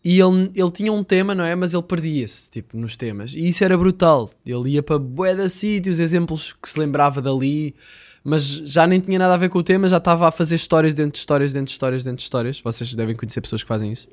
[0.04, 1.54] E ele, ele tinha um tema, não é?
[1.56, 3.34] Mas ele perdia-se, tipo, nos temas.
[3.34, 4.30] E isso era brutal.
[4.46, 7.76] Ele ia para bué de sítios, exemplos que se lembrava dali,
[8.24, 10.94] mas já nem tinha nada a ver com o tema, já estava a fazer histórias
[10.94, 12.62] dentro de histórias, dentro de histórias, dentro de histórias.
[12.62, 14.08] Vocês devem conhecer pessoas que fazem isso.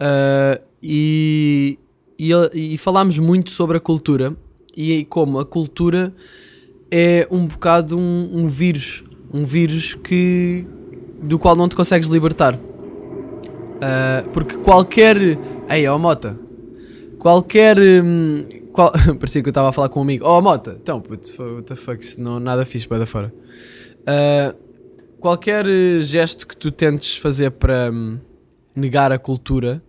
[0.00, 1.78] Ah, e,
[2.18, 4.34] e, e falámos muito sobre a cultura
[4.74, 6.14] e como a cultura
[6.90, 10.66] é um bocado um, um vírus, um vírus que
[11.22, 12.58] do qual não te consegues libertar.
[13.80, 15.16] Ah, porque qualquer.
[15.68, 16.38] Ei, ó Mota.
[17.18, 17.78] Qualquer.
[17.78, 20.24] hum, qual- Parecia que eu estava a falar com um amigo.
[20.26, 23.32] Oh Mota, então, puto, what the fuck, isso não, nada fixe para da fora.
[24.06, 24.54] Ah,
[25.18, 25.66] qualquer
[26.02, 28.18] gesto que tu tentes fazer para hum,
[28.74, 29.82] negar a cultura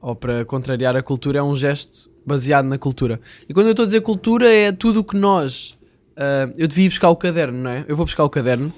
[0.00, 3.20] ou para contrariar a cultura é um gesto baseado na cultura.
[3.48, 5.78] E quando eu estou a dizer cultura é tudo o que nós.
[6.16, 7.84] ah, eu devia ir buscar o caderno, não é?
[7.88, 8.72] Eu vou buscar o caderno.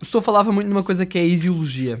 [0.00, 2.00] O Gestor falava muito numa coisa que é a ideologia.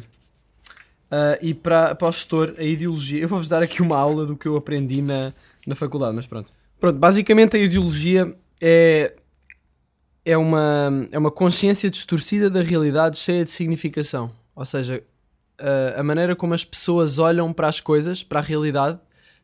[1.10, 3.20] Ah, e para, para o gestor, a ideologia.
[3.20, 5.32] Eu vou-vos dar aqui uma aula do que eu aprendi na,
[5.66, 6.52] na faculdade, mas pronto.
[6.78, 9.14] Pronto, basicamente a ideologia é,
[10.24, 14.30] é, uma, é uma consciência distorcida da realidade cheia de significação.
[14.54, 15.02] Ou seja,
[15.58, 18.98] a, a maneira como as pessoas olham para as coisas, para a realidade,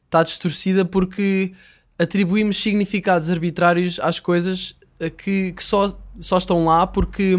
[0.05, 1.53] está distorcida porque
[1.99, 7.37] atribuímos significados arbitrários às coisas eh, que, que só, só estão lá porque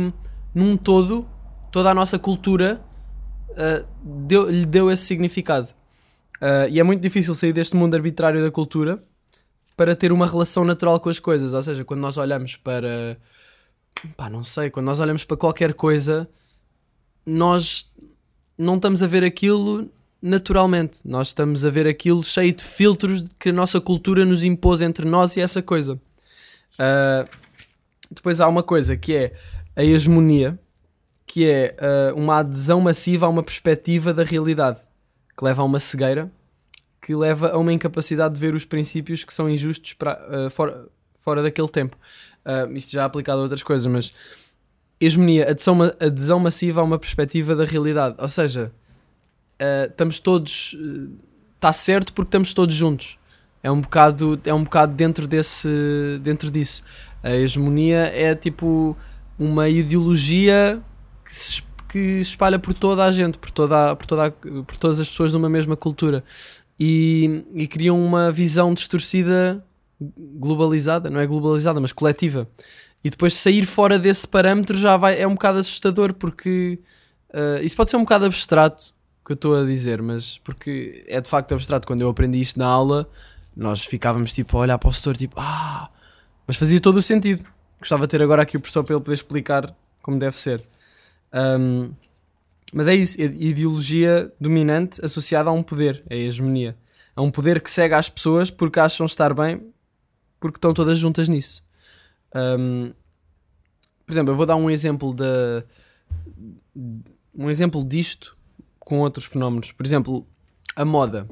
[0.55, 1.29] num todo,
[1.69, 2.81] toda a nossa cultura
[3.49, 5.67] uh, deu, lhe deu esse significado.
[6.37, 9.03] Uh, e é muito difícil sair deste mundo arbitrário da cultura
[9.75, 11.53] para ter uma relação natural com as coisas.
[11.53, 13.17] Ou seja, quando nós olhamos para.
[14.15, 16.27] pá, não sei, quando nós olhamos para qualquer coisa,
[17.25, 17.91] nós
[18.57, 19.91] não estamos a ver aquilo
[20.21, 20.99] naturalmente.
[21.03, 25.05] Nós estamos a ver aquilo cheio de filtros que a nossa cultura nos impôs entre
[25.05, 25.99] nós e essa coisa.
[26.73, 27.27] Uh,
[28.09, 29.33] depois há uma coisa que é
[29.75, 30.57] a hegemonia,
[31.25, 31.75] que é
[32.13, 34.79] uh, uma adesão massiva a uma perspectiva da realidade,
[35.37, 36.31] que leva a uma cegueira,
[37.01, 40.87] que leva a uma incapacidade de ver os princípios que são injustos para, uh, fora,
[41.13, 41.97] fora daquele tempo.
[42.45, 44.13] Uh, isto já é aplicado a outras coisas, mas
[44.99, 48.15] hegemonia, adesão, adesão massiva a uma perspectiva da realidade.
[48.17, 48.71] Ou seja,
[49.61, 50.75] uh, estamos todos.
[51.55, 53.17] Está certo porque estamos todos juntos.
[53.61, 56.83] É um bocado, é um bocado dentro, desse, dentro disso.
[57.23, 58.95] A hegemonia é tipo
[59.37, 60.81] uma ideologia
[61.23, 64.75] que se, que espalha por toda a gente, por, toda a- por, toda a- por
[64.77, 66.23] todas as pessoas de uma mesma cultura.
[66.79, 69.63] E, e criam uma visão distorcida,
[70.17, 72.47] globalizada, não é globalizada, mas coletiva.
[73.03, 76.79] E depois sair fora desse parâmetro já vai, é um bocado assustador porque
[77.33, 78.93] uh, isso pode ser um bocado abstrato
[79.25, 81.87] que eu estou a dizer, mas porque é de facto abstrato.
[81.87, 83.07] Quando eu aprendi isto na aula,
[83.55, 85.89] nós ficávamos tipo a olhar para o setor, tipo, ah,
[86.45, 87.43] mas fazia todo o sentido.
[87.85, 90.65] Gostava de ter agora aqui o professor para ele poder explicar como deve ser.
[91.31, 91.93] Um,
[92.73, 96.75] mas é isso, é ideologia dominante associada a um poder, é a hegemonia.
[97.15, 99.71] A um poder que cega as pessoas porque acham estar bem,
[100.39, 101.63] porque estão todas juntas nisso.
[102.35, 102.91] Um,
[104.03, 105.63] por exemplo, eu vou dar um exemplo da
[107.35, 108.35] um exemplo disto
[108.79, 109.71] com outros fenómenos.
[109.71, 110.25] Por exemplo,
[110.75, 111.29] a moda.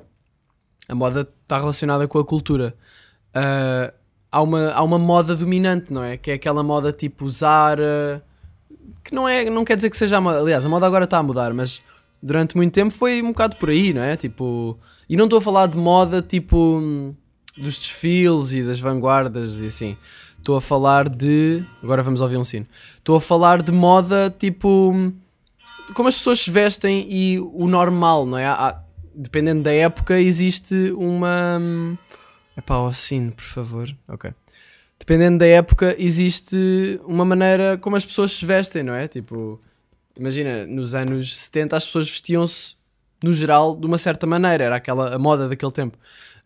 [0.88, 2.76] A moda está relacionada com a cultura.
[3.34, 3.92] Ah,
[4.34, 6.18] há, uma, há uma moda dominante, não é?
[6.18, 8.24] Que é aquela moda tipo Zara,
[9.04, 10.40] que não, é, não quer dizer que seja a moda.
[10.40, 11.82] Aliás, a moda agora está a mudar, mas
[12.22, 14.16] durante muito tempo foi um bocado por aí, não é?
[14.18, 14.78] Tipo,
[15.10, 17.14] e não estou a falar de moda tipo
[17.56, 19.96] dos desfiles e das vanguardas e assim.
[20.40, 21.64] Estou a falar de.
[21.82, 22.66] Agora vamos ouvir um sino.
[22.98, 24.94] Estou a falar de moda tipo.
[25.94, 28.46] Como as pessoas se vestem e o normal, não é?
[28.48, 28.80] Há-
[29.16, 31.62] dependendo da época, existe uma.
[32.58, 33.90] Epá, o sino, por favor.
[34.08, 34.32] Ok.
[35.00, 39.08] Dependendo da época, existe uma maneira como as pessoas se vestem, não é?
[39.08, 39.60] Tipo,
[40.18, 42.76] imagina, nos anos 70 as pessoas vestiam-se,
[43.24, 44.64] no geral, de uma certa maneira.
[44.64, 45.98] Era aquela a moda daquele tempo.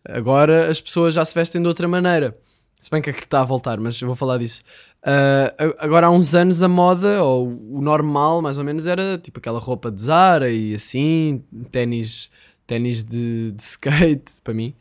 [0.08, 2.36] Agora as pessoas já se vestem de outra maneira.
[2.80, 4.62] Se bem que aqui está a voltar, mas eu vou falar disso.
[5.04, 5.52] A-
[5.84, 9.58] agora há uns anos a moda, ou o normal, mais ou menos, era tipo aquela
[9.58, 12.30] roupa de Zara e assim, ténis,
[12.68, 14.74] ténis de, de skate, para mim.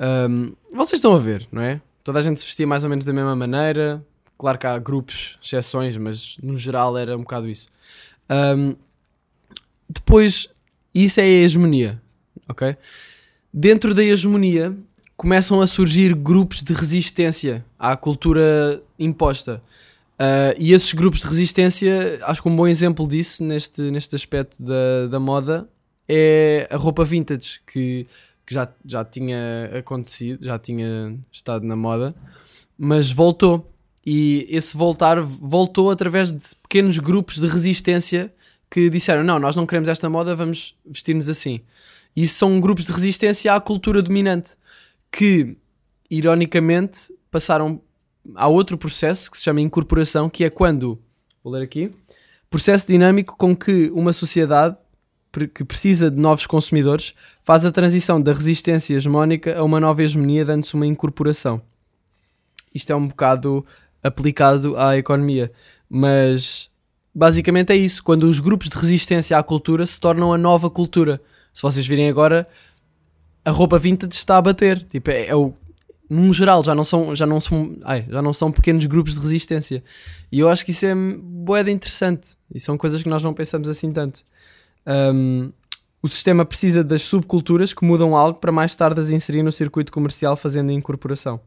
[0.00, 1.82] Um, vocês estão a ver, não é?
[2.04, 4.02] Toda a gente se vestia mais ou menos da mesma maneira.
[4.38, 7.66] Claro que há grupos, exceções, mas no geral era um bocado isso.
[8.30, 8.76] Um,
[9.88, 10.48] depois,
[10.94, 12.00] isso é a hegemonia,
[12.48, 12.76] ok?
[13.52, 14.74] Dentro da hegemonia
[15.16, 19.60] começam a surgir grupos de resistência à cultura imposta.
[20.14, 24.62] Uh, e esses grupos de resistência, acho que um bom exemplo disso, neste, neste aspecto
[24.62, 25.68] da, da moda,
[26.14, 28.06] é a roupa vintage, que,
[28.44, 32.14] que já, já tinha acontecido, já tinha estado na moda,
[32.76, 33.72] mas voltou.
[34.04, 38.34] E esse voltar voltou através de pequenos grupos de resistência
[38.70, 41.60] que disseram: Não, nós não queremos esta moda, vamos vestir-nos assim.
[42.14, 44.56] E são grupos de resistência à cultura dominante
[45.10, 45.56] que,
[46.10, 47.80] ironicamente, passaram
[48.34, 51.00] há outro processo que se chama incorporação, que é quando,
[51.42, 51.90] vou ler aqui,
[52.50, 54.76] processo dinâmico com que uma sociedade
[55.54, 60.44] que precisa de novos consumidores faz a transição da resistência hegemónica a uma nova hegemonia,
[60.44, 61.60] dando-se uma incorporação.
[62.74, 63.64] Isto é um bocado
[64.02, 65.50] aplicado à economia,
[65.88, 66.70] mas
[67.14, 68.02] basicamente é isso.
[68.02, 71.20] Quando os grupos de resistência à cultura se tornam a nova cultura.
[71.52, 72.46] Se vocês virem agora,
[73.44, 74.82] a roupa vintage está a bater.
[74.82, 75.54] Tipo, é, é o
[76.12, 79.20] num geral, já não são, já não são, ai, já não são pequenos grupos de
[79.20, 79.82] resistência.
[80.30, 82.32] E eu acho que isso é boeda interessante.
[82.54, 84.22] E são coisas que nós não pensamos assim tanto.
[84.86, 85.52] Um,
[86.02, 89.92] o sistema precisa das subculturas que mudam algo para mais tarde as inserir no circuito
[89.92, 91.40] comercial fazendo a incorporação.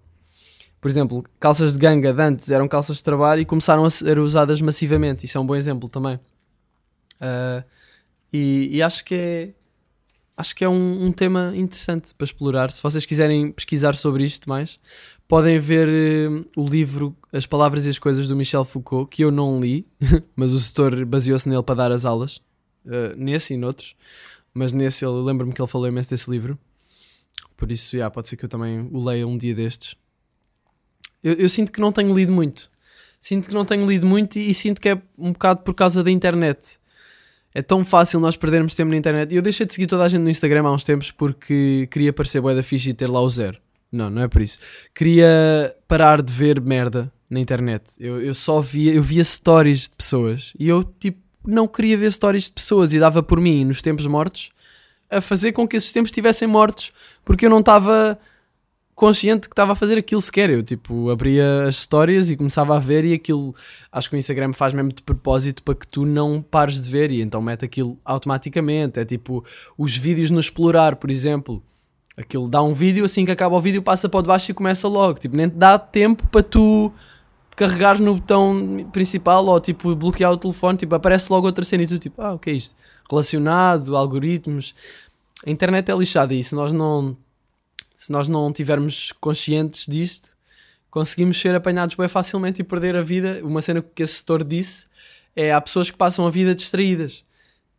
[0.79, 4.19] Por exemplo, calças de ganga de antes eram calças de trabalho e começaram a ser
[4.19, 5.25] usadas massivamente.
[5.25, 6.15] Isso é um bom exemplo também.
[7.15, 7.63] Uh,
[8.31, 9.53] e, e acho que é
[10.37, 12.71] acho que é um, um tema interessante para explorar.
[12.71, 14.79] Se vocês quiserem pesquisar sobre isto mais,
[15.27, 19.31] podem ver eh, o livro As Palavras e as Coisas do Michel Foucault, que eu
[19.31, 19.87] não li,
[20.35, 22.41] mas o setor baseou-se nele para dar as aulas,
[22.87, 23.95] eh, nesse e noutros.
[24.53, 26.57] Mas nesse, eu lembro-me que ele falou imenso desse livro.
[27.57, 29.95] Por isso, yeah, pode ser que eu também o leia um dia destes.
[31.23, 32.69] Eu, eu sinto que não tenho lido muito.
[33.19, 36.03] Sinto que não tenho lido muito e, e sinto que é um bocado por causa
[36.03, 36.77] da internet.
[37.53, 39.33] É tão fácil nós perdermos tempo na internet.
[39.33, 42.41] Eu deixei de seguir toda a gente no Instagram há uns tempos porque queria parecer
[42.41, 43.57] bué da e ter lá o zero.
[43.91, 44.59] Não, não é por isso.
[44.93, 47.93] Queria parar de ver merda na internet.
[47.99, 52.11] Eu, eu só via, eu via stories de pessoas e eu tipo não queria ver
[52.11, 54.49] stories de pessoas e dava por mim nos tempos mortos
[55.09, 56.91] a fazer com que esses tempos estivessem mortos
[57.23, 58.19] porque eu não estava
[58.95, 60.49] consciente que estava a fazer aquilo sequer.
[60.49, 63.53] Eu tipo abria as histórias e começava a ver e aquilo
[63.91, 67.11] acho que o Instagram faz mesmo de propósito para que tu não pares de ver
[67.11, 68.99] e então mete aquilo automaticamente.
[68.99, 69.43] É tipo
[69.77, 71.61] os vídeos no explorar, por exemplo.
[72.17, 74.53] Aquilo dá um vídeo, assim que acaba o vídeo, passa para o de baixo e
[74.53, 75.19] começa logo.
[75.19, 76.93] Tipo, nem te dá tempo para tu
[77.55, 80.77] carregares no botão principal ou tipo bloquear o telefone.
[80.77, 82.75] Tipo, aparece logo outra cena e tu tipo, ah, o que é isto?
[83.09, 84.75] Relacionado, algoritmos.
[85.45, 87.17] A internet é lixada e se nós não
[87.97, 90.31] se nós não tivermos conscientes disto,
[90.91, 93.39] conseguimos ser apanhados bem facilmente e perder a vida.
[93.43, 94.85] Uma cena que esse setor disse
[95.35, 97.23] é há pessoas que passam a vida distraídas.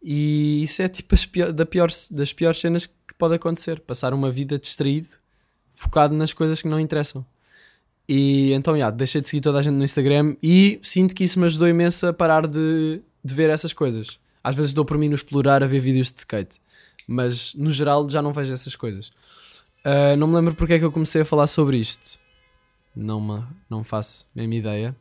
[0.03, 3.81] E isso é tipo pior, da pior, das piores cenas que pode acontecer.
[3.81, 5.09] Passar uma vida distraído,
[5.73, 7.25] focado nas coisas que não interessam.
[8.09, 11.40] E então, já, deixei de seguir toda a gente no Instagram e sinto que isso
[11.40, 14.21] me ajudou imenso a parar de, de ver essas coisas.
[14.42, 16.61] Às vezes dou por mim no explorar a ver vídeos de skate,
[17.07, 19.09] mas no geral já não vejo essas coisas.
[19.85, 22.19] Uh, não me lembro porque é que eu comecei a falar sobre isto.
[22.95, 24.97] Não, me, não faço a mesma ideia.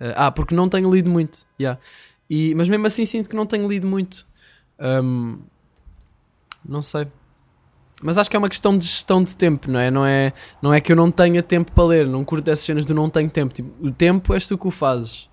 [0.00, 1.46] Uh, ah, porque não tenho lido muito.
[1.58, 1.80] Yeah.
[2.28, 4.26] E, mas mesmo assim sinto que não tenho lido muito.
[4.78, 5.38] Um,
[6.64, 7.06] não sei.
[8.04, 9.90] Mas acho que é uma questão de gestão de tempo, não é?
[9.90, 12.06] Não é, não é que eu não tenha tempo para ler.
[12.06, 13.54] Não curto essas cenas do não tenho tempo.
[13.54, 15.26] Tipo, o tempo és tu que o fazes.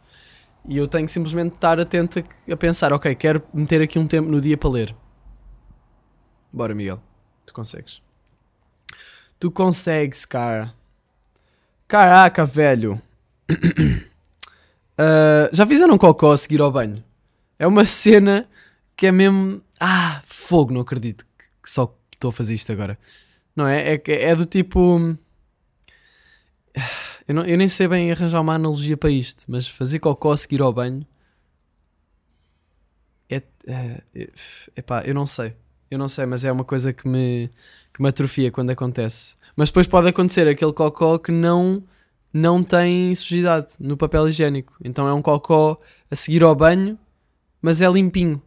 [0.66, 4.08] E eu tenho que simplesmente estar atento a, a pensar: ok, quero meter aqui um
[4.08, 4.96] tempo no dia para ler.
[6.50, 7.04] Bora, Miguel.
[7.46, 8.02] Tu consegues.
[9.38, 10.74] Tu consegues, cara.
[11.90, 13.02] Caraca, velho.
[14.98, 17.04] Ah, já fizeram cocó a seguir ao banho?
[17.58, 18.48] É uma cena
[18.96, 19.60] que é mesmo.
[19.80, 21.26] Ah, fogo, não acredito
[21.64, 22.98] que só estou a fazer isto agora.
[23.56, 23.96] Não é?
[23.96, 25.18] É, é do tipo.
[27.28, 30.38] Eu, não- eu nem sei bem arranjar uma analogia para isto, mas fazer cocó a
[30.38, 31.06] seguir ao banho.
[33.30, 33.42] É.
[33.68, 34.02] é
[34.76, 35.54] epá, eu não sei.
[35.90, 37.50] Eu não sei, mas é uma coisa que me,
[37.94, 39.36] que me atrofia quando acontece.
[39.56, 41.84] Mas depois pode acontecer aquele cocó que não,
[42.34, 44.74] não tem sujidade no papel higiênico.
[44.84, 45.80] Então é um cocó
[46.10, 46.98] a seguir ao banho,
[47.62, 48.42] mas é limpinho.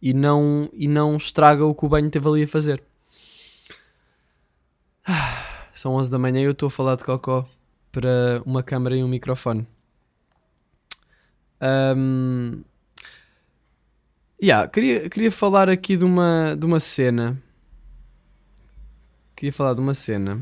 [0.00, 2.82] E não, e não estraga o que o banho teve ali a fazer.
[5.74, 7.46] São 11 da manhã e eu estou a falar de cocó
[7.92, 9.66] para uma câmera e um microfone.
[11.60, 12.62] Ahm,
[14.42, 17.40] yeah, queria, queria falar aqui de uma, de uma cena.
[19.36, 20.40] Queria falar de uma cena.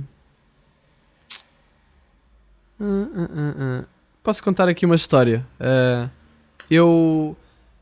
[2.80, 3.84] Ah, ah, ah.
[4.22, 5.46] Posso contar aqui uma história?
[5.58, 6.08] Ah,
[6.70, 7.36] eu,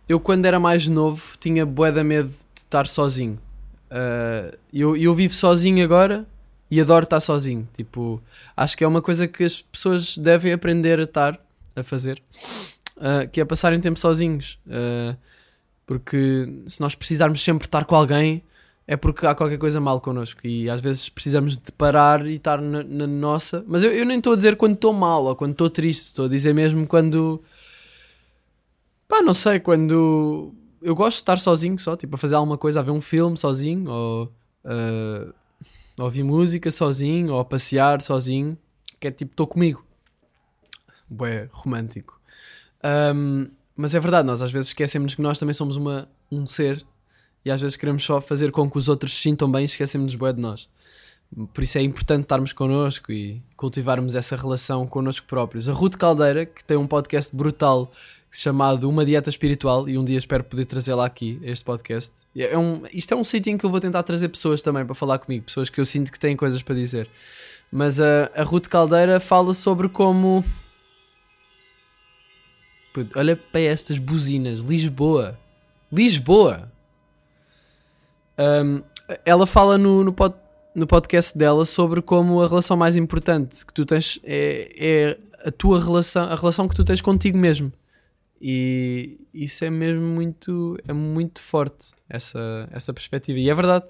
[0.09, 3.39] eu, quando era mais novo, tinha de medo de estar sozinho.
[3.91, 6.27] Ah, eu, eu vivo sozinho agora
[6.71, 7.69] e adoro estar sozinho.
[7.73, 8.23] Tipo,
[8.57, 11.39] acho que é uma coisa que as pessoas devem aprender a estar
[11.75, 12.23] a fazer,
[12.99, 14.59] ah, que é passarem tempo sozinhos.
[14.71, 15.17] Ah,
[15.87, 18.45] porque se nós precisarmos sempre estar com alguém,
[18.87, 20.47] é porque há qualquer coisa mal connosco.
[20.47, 23.65] E às vezes precisamos de parar e estar na, na nossa.
[23.67, 26.27] Mas eu, eu nem estou a dizer quando estou mal ou quando estou triste, estou
[26.27, 27.43] a dizer mesmo quando.
[29.09, 30.55] Pá, não sei, quando.
[30.81, 33.37] Eu gosto de estar sozinho só, tipo, a fazer alguma coisa, a ver um filme
[33.37, 34.33] sozinho, ou
[34.65, 35.33] ah,
[36.03, 38.57] a ouvir música sozinho, ou a passear sozinho,
[38.99, 39.85] que é tipo, estou comigo.
[41.09, 42.21] Bué, romântico.
[42.83, 46.85] Ahm, mas é verdade, nós às vezes esquecemos que nós também somos uma, um ser
[47.45, 50.15] e às vezes queremos só fazer com que os outros se sintam bem e esquecemos
[50.15, 50.69] bué de nós.
[51.55, 55.69] Por isso é importante estarmos connosco e cultivarmos essa relação connosco próprios.
[55.69, 57.91] A Ruth Caldeira, que tem um podcast brutal
[58.31, 62.13] chamado Uma Dieta Espiritual, e um dia espero poder trazê-la aqui, este podcast.
[62.37, 64.95] É um, isto é um sítio em que eu vou tentar trazer pessoas também para
[64.95, 67.11] falar comigo, pessoas que eu sinto que têm coisas para dizer.
[67.73, 70.45] Mas a, a Ruth Caldeira fala sobre como.
[73.15, 75.39] Olha para estas buzinas, Lisboa.
[75.93, 76.71] Lisboa!
[78.39, 78.83] Um,
[79.25, 80.37] ela fala no, no, pod-
[80.75, 85.53] no podcast dela sobre como a relação mais importante que tu tens é, é a
[85.53, 87.73] tua relação, a relação que tu tens contigo mesmo.
[88.41, 93.39] E isso é mesmo muito, é muito forte, essa, essa perspectiva.
[93.39, 93.85] E é verdade.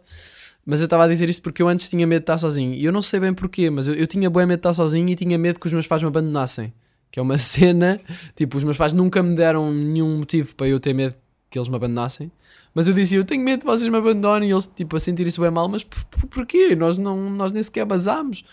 [0.66, 2.74] Mas eu estava a dizer isto porque eu antes tinha medo de estar sozinho.
[2.74, 5.08] E eu não sei bem porquê, mas eu, eu tinha bem medo de estar sozinho
[5.08, 6.72] e tinha medo que os meus pais me abandonassem.
[7.10, 8.00] Que é uma cena,
[8.36, 11.16] tipo, os meus pais nunca me deram nenhum motivo para eu ter medo
[11.48, 12.30] que eles me abandonassem.
[12.74, 15.40] Mas eu dizia, eu tenho medo que vocês me abandonem e eles, tipo, a sentirem-se
[15.40, 15.68] bem mal.
[15.68, 16.76] Mas por, por, porquê?
[16.76, 18.44] Nós, não, nós nem sequer basámos.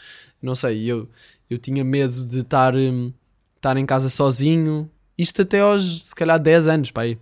[0.42, 1.08] Não sei, eu,
[1.50, 3.14] eu tinha medo de estar, hum,
[3.56, 4.90] estar em casa sozinho.
[5.18, 7.18] Isto até aos, se calhar, 10 anos, pá, aí.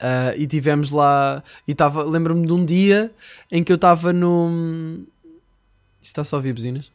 [0.00, 1.42] Ah, e tivemos lá.
[1.66, 2.02] E estava.
[2.02, 3.12] Lembro-me de um dia
[3.50, 5.04] em que eu estava no.
[6.00, 6.90] Isto está só a ouvir buzinas.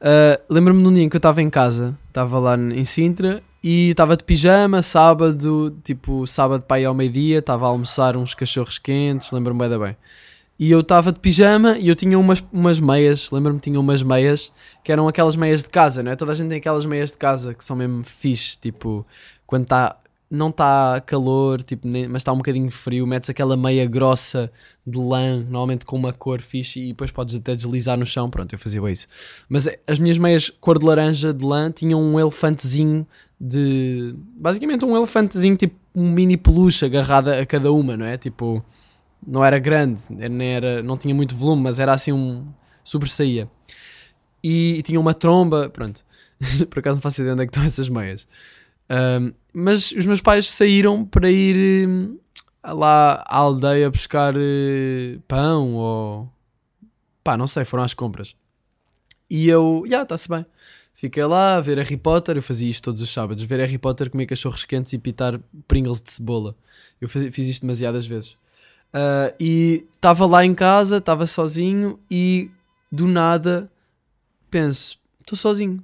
[0.00, 3.42] Ah, Lembro-me de um dia em que eu estava em casa, estava lá em Sintra
[3.62, 8.34] e estava de pijama, sábado, tipo sábado para aí ao meio-dia, estava a almoçar uns
[8.34, 9.96] cachorros quentes, lembro-me bem bem.
[10.58, 14.52] E eu estava de pijama e eu tinha umas, umas meias, lembro-me tinha umas meias
[14.82, 16.16] que eram aquelas meias de casa, não é?
[16.16, 19.06] Toda a gente tem aquelas meias de casa que são mesmo fixe, tipo,
[19.48, 19.98] quando está
[20.30, 24.52] não está calor, tipo, nem- mas está um bocadinho frio, metes aquela meia grossa
[24.86, 28.28] de lã, normalmente com uma cor fixe, e depois podes até deslizar no chão.
[28.28, 29.06] Pronto, eu fazia isso.
[29.48, 33.06] Mas eh, as minhas meias cor de laranja de lã tinham um elefantezinho
[33.40, 34.14] de.
[34.36, 38.18] Basicamente um elefantezinho, tipo um mini peluche agarrado a cada uma, não é?
[38.18, 38.62] Tipo,
[39.26, 42.46] não era grande, nem era, não tinha muito volume, mas era assim um.
[42.84, 43.48] sobressaía.
[44.44, 46.04] E, e tinha uma tromba, pronto.
[46.70, 48.26] Por acaso não faço ideia onde é que estão essas meias.
[49.52, 52.18] Mas os meus pais saíram para ir hum,
[52.64, 56.32] lá à aldeia buscar eh, pão ou
[57.24, 58.34] pá, não sei, foram às compras.
[59.30, 60.46] E eu, já, está-se bem.
[60.94, 64.10] Fiquei lá a ver Harry Potter, eu fazia isto todos os sábados, ver Harry Potter,
[64.10, 66.56] comer cachorros quentes e pitar Pringles de cebola.
[67.00, 68.36] Eu fazia- fiz isto demasiadas vezes.
[68.92, 72.50] Ah, e estava lá em casa, estava sozinho e
[72.90, 73.70] do nada
[74.50, 75.82] penso, estou sozinho.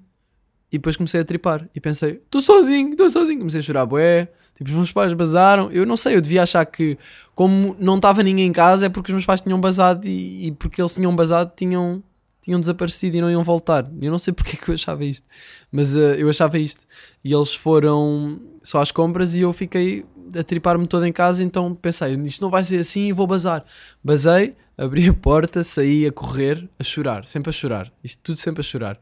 [0.75, 3.39] E depois comecei a tripar e pensei, estou sozinho, estou sozinho.
[3.39, 4.27] Comecei a chorar, bué.
[4.57, 5.71] Tipo, os meus pais basaram.
[5.71, 6.99] Eu não sei, eu devia achar que,
[7.33, 10.51] como não estava ninguém em casa, é porque os meus pais tinham basado e, e
[10.51, 12.03] porque eles tinham basado, tinham,
[12.43, 13.89] tinham desaparecido e não iam voltar.
[14.03, 15.25] Eu não sei porque é que eu achava isto,
[15.71, 16.85] mas eh, eu achava isto.
[17.25, 20.05] E eles foram só às compras e eu fiquei
[20.37, 21.45] a tripar-me todo em casa.
[21.45, 23.65] Então pensei, isto não vai ser assim e vou bazar.
[24.03, 27.93] Basei, abri a porta, saí a correr, a chorar, sempre a chorar.
[28.03, 28.99] Isto tudo sempre a chorar.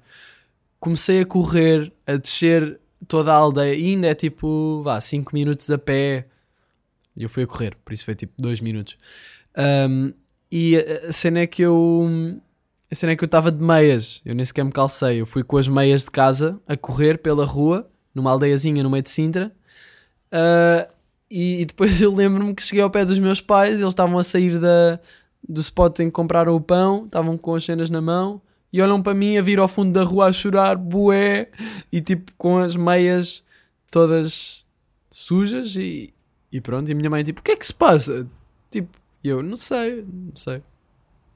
[0.83, 5.71] Comecei a correr, a descer toda a aldeia, e ainda é tipo, vá, 5 minutos
[5.71, 6.27] a pé.
[7.15, 8.99] E eu fui a correr, por isso foi tipo 2 minutos.
[9.57, 10.13] Um,
[10.51, 12.11] e a cena é que eu.
[12.91, 15.21] A cena é que eu estava de meias, eu nem sequer me calcei.
[15.21, 19.05] Eu fui com as meias de casa a correr pela rua, numa aldeiazinha no meio
[19.05, 19.55] de Sintra.
[20.33, 20.89] Ah,
[21.31, 24.25] e, e depois eu lembro-me que cheguei ao pé dos meus pais, eles estavam a
[24.25, 24.99] sair da,
[25.49, 29.03] do spot em que compraram o pão, estavam com as cenas na mão e olham
[29.03, 31.51] para mim a vir ao fundo da rua a chorar, bué,
[31.93, 33.43] e tipo com as meias
[33.91, 34.65] todas
[35.11, 36.15] sujas e,
[36.51, 36.89] e pronto.
[36.89, 38.27] E a minha mãe tipo, o que é que se passa?
[38.71, 40.63] Tipo, e eu, não sei, não sei.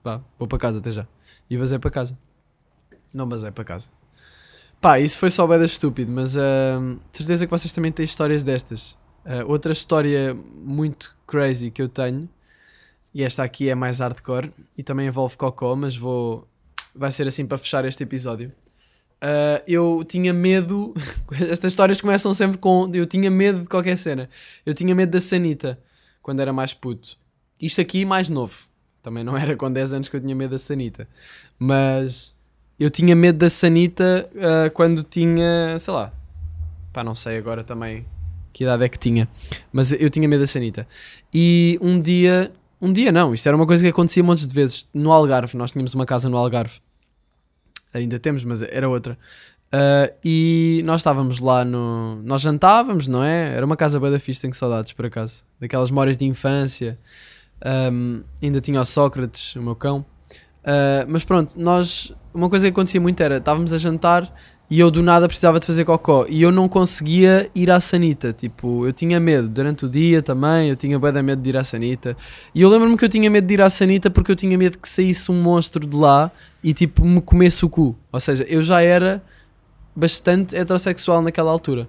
[0.02, 1.06] Vá, vou para casa até já.
[1.48, 2.18] E basei para casa.
[3.12, 3.88] Não basei para casa.
[4.80, 8.96] Pá, isso foi só beda estúpido, mas de certeza que vocês também têm histórias destas.
[9.24, 12.28] Ah, outra história muito crazy que eu tenho,
[13.12, 16.46] e esta aqui é mais hardcore, e também envolve cocó, mas vou.
[16.96, 18.52] Vai ser assim para fechar este episódio.
[19.20, 20.94] Ah, eu tinha medo.
[21.50, 22.90] Estas histórias começam sempre com.
[22.94, 24.28] Eu tinha medo de qualquer cena.
[24.64, 25.78] Eu tinha medo da sanita
[26.22, 27.16] quando era mais puto.
[27.60, 28.68] Isto aqui mais novo.
[29.02, 31.08] Também não era com 10 anos que eu tinha medo da sanita.
[31.58, 32.34] Mas
[32.78, 35.78] eu tinha medo da sanita ah, quando tinha.
[35.78, 36.12] sei lá.
[36.92, 38.06] Pá, não sei agora também
[38.52, 39.28] que idade é que tinha.
[39.70, 40.86] Mas eu tinha medo da sanita.
[41.32, 42.52] E um dia.
[42.80, 44.86] Um dia não, isto era uma coisa que acontecia montes de vezes.
[44.92, 46.78] No Algarve, nós tínhamos uma casa no Algarve.
[47.96, 49.18] Ainda temos, mas era outra.
[49.72, 52.22] Ah, e nós estávamos lá no.
[52.22, 53.54] Nós jantávamos, não é?
[53.54, 55.44] Era uma casa bem da fixe, tenho saudades por acaso.
[55.60, 56.98] Daquelas memórias de infância.
[57.64, 60.04] Ahm, ainda tinha o Sócrates, o meu cão.
[60.66, 62.12] Ah, mas pronto, nós.
[62.34, 64.30] Uma coisa que acontecia muito era: estávamos a jantar
[64.68, 68.32] e eu do nada precisava de fazer cocó e eu não conseguia ir à sanita.
[68.32, 70.68] Tipo, eu tinha medo durante o dia também.
[70.68, 72.16] Eu tinha bem da medo de ir à sanita.
[72.52, 74.78] E eu lembro-me que eu tinha medo de ir à sanita porque eu tinha medo
[74.78, 76.32] que saísse um monstro de lá
[76.64, 77.96] e tipo me comesse o cu.
[78.12, 79.22] Ou seja, eu já era
[79.94, 81.88] bastante heterossexual naquela altura.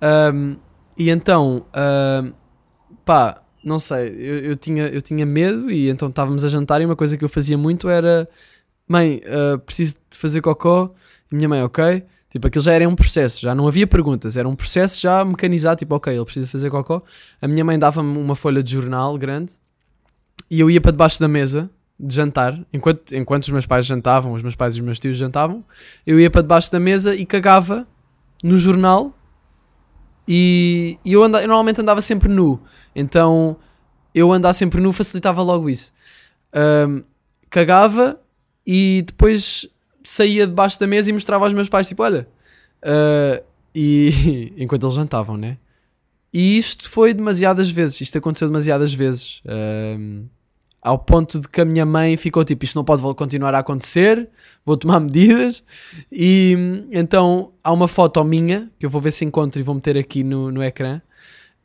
[0.00, 0.56] Ahm,
[0.96, 2.32] e então, ahm,
[3.04, 6.84] pá, não sei, eu, eu tinha, eu tinha medo e então estávamos a jantar e
[6.84, 8.28] uma coisa que eu fazia muito era:
[8.88, 10.92] Mãe, ah, preciso de fazer cocó.
[11.30, 12.04] E minha mãe, ok.
[12.30, 15.78] Tipo, aquilo já era um processo, já não havia perguntas, era um processo já mecanizado,
[15.78, 17.02] tipo, ok, ele precisa fazer cocó.
[17.40, 19.54] A minha mãe dava-me uma folha de jornal grande
[20.50, 24.32] e eu ia para debaixo da mesa de jantar, enquanto, enquanto os meus pais jantavam,
[24.32, 25.64] os meus pais e os meus tios jantavam,
[26.06, 27.86] eu ia para debaixo da mesa e cagava
[28.42, 29.12] no jornal
[30.28, 32.60] e, e eu, anda, eu normalmente andava sempre nu,
[32.94, 33.56] então
[34.14, 35.90] eu andar sempre nu facilitava logo isso.
[36.52, 37.02] Ahm,
[37.48, 38.20] cagava
[38.66, 39.66] e depois
[40.04, 42.28] saía debaixo da mesa e mostrava aos meus pais, tipo, olha,
[42.82, 43.42] ah,
[43.74, 45.56] e enquanto eles jantavam, né?
[46.32, 49.40] E isto foi demasiadas vezes, isto aconteceu demasiadas vezes.
[49.46, 50.26] Ahm,
[50.82, 54.28] ao ponto de que a minha mãe ficou tipo: Isto não pode continuar a acontecer,
[54.64, 55.62] vou tomar medidas.
[56.10, 56.56] E
[56.90, 60.22] então há uma foto minha que eu vou ver se encontro e vou meter aqui
[60.24, 61.00] no, no ecrã.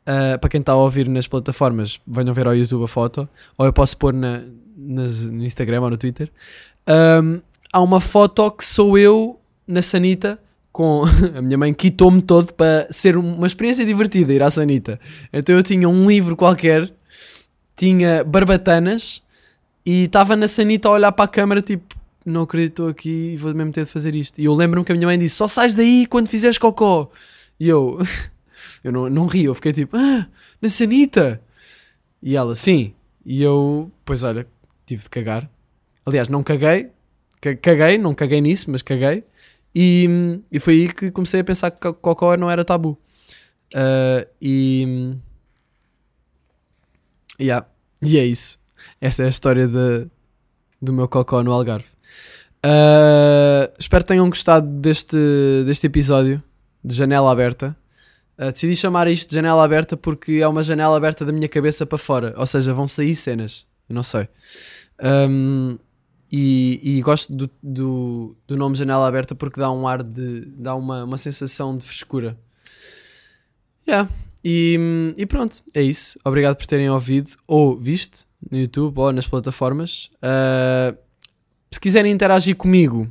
[0.06, 3.64] Ah, para quem está a ouvir nas plataformas, venham ver ao YouTube a foto, ou
[3.64, 4.42] eu posso pôr na,
[4.76, 6.30] nas- no Instagram ou no Twitter.
[6.86, 7.40] Ahm,
[7.72, 10.38] há uma foto que sou eu na Sanita.
[10.70, 11.04] Com
[11.34, 14.98] a minha mãe quitou-me todo para ser uma experiência divertida ir à Sanita.
[15.32, 16.92] Então eu tinha um livro qualquer
[17.76, 19.22] tinha barbatanas
[19.84, 21.94] e estava na sanita a olhar para a câmara tipo
[22.24, 24.40] não acredito aqui e vou mesmo ter de fazer isto.
[24.40, 27.10] E eu lembro-me que a minha mãe disse só sais daí quando fizeres cocó.
[27.60, 27.98] E eu
[28.82, 30.26] eu não, não ri, eu fiquei tipo ah,
[30.60, 31.40] na sanita.
[32.22, 32.94] E ela sim.
[33.26, 34.46] E eu, pois olha,
[34.86, 35.50] tive de cagar.
[36.06, 36.90] Aliás não caguei
[37.44, 39.22] ca- caguei, não caguei nisso, mas caguei.
[39.74, 42.98] E, e foi aí que comecei a pensar que co- cocó não era tabu.
[43.74, 45.14] Ah, e
[47.40, 47.66] Yeah.
[48.02, 48.58] E é isso.
[49.00, 50.10] Essa é a história de,
[50.80, 51.86] do meu cocó no Algarve.
[52.62, 55.16] Ah, espero que tenham gostado deste,
[55.66, 56.42] deste episódio
[56.82, 57.76] de Janela Aberta.
[58.38, 61.84] Ah, decidi chamar isto de Janela Aberta porque é uma janela aberta da minha cabeça
[61.84, 62.34] para fora.
[62.36, 63.66] Ou seja, vão sair cenas.
[63.88, 64.28] Eu não sei.
[64.98, 65.76] Ahm,
[66.32, 70.46] e, e gosto do, do, do nome Janela Aberta porque dá um ar de.
[70.56, 72.36] dá uma, uma sensação de frescura.
[73.86, 74.08] Yeah.
[74.44, 76.18] E, e pronto, é isso.
[76.24, 80.10] Obrigado por terem ouvido ou visto no YouTube ou nas plataformas.
[80.20, 80.94] Ah,
[81.70, 83.10] se quiserem interagir comigo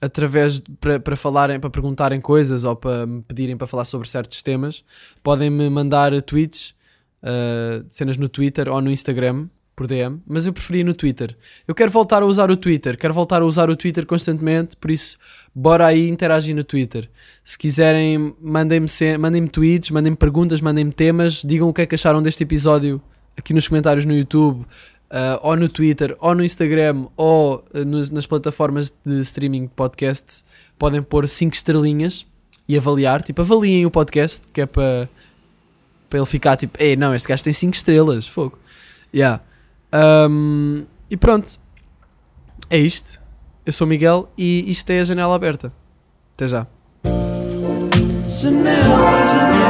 [0.00, 0.62] através
[1.02, 4.84] para falarem, para perguntarem coisas ou para me pedirem para falar sobre certos temas,
[5.22, 6.74] podem me mandar tweets,
[7.22, 11.36] ah, cenas no Twitter ou no Instagram por DM, mas eu preferia no Twitter.
[11.68, 14.90] Eu quero voltar a usar o Twitter, quero voltar a usar o Twitter constantemente, por
[14.90, 15.18] isso,
[15.54, 17.10] bora aí interagir no Twitter.
[17.44, 18.88] Se quiserem, mandem-me
[19.20, 23.02] mandem tweets, mandem-me perguntas, mandem-me temas, digam o que é que acharam deste episódio
[23.36, 24.64] aqui nos comentários no YouTube,
[25.10, 29.62] uh, ou no Twitter, ou no Instagram, ou ah, uh, nos, nas plataformas de streaming
[29.62, 30.44] de podcasts.
[30.78, 32.26] Podem pôr 5 estrelinhas
[32.68, 33.22] e avaliar.
[33.22, 35.08] Tipo, avaliem o podcast, que é para
[36.12, 38.58] ele ficar tipo, ei, não, este gajo tem 5 estrelas, fogo.
[39.14, 39.42] Yeah.
[39.92, 41.58] Um, e pronto.
[42.68, 43.20] É isto.
[43.64, 45.72] Eu sou o Miguel e isto é a janela aberta.
[46.34, 46.66] Até já.
[48.28, 49.65] Janela, janela.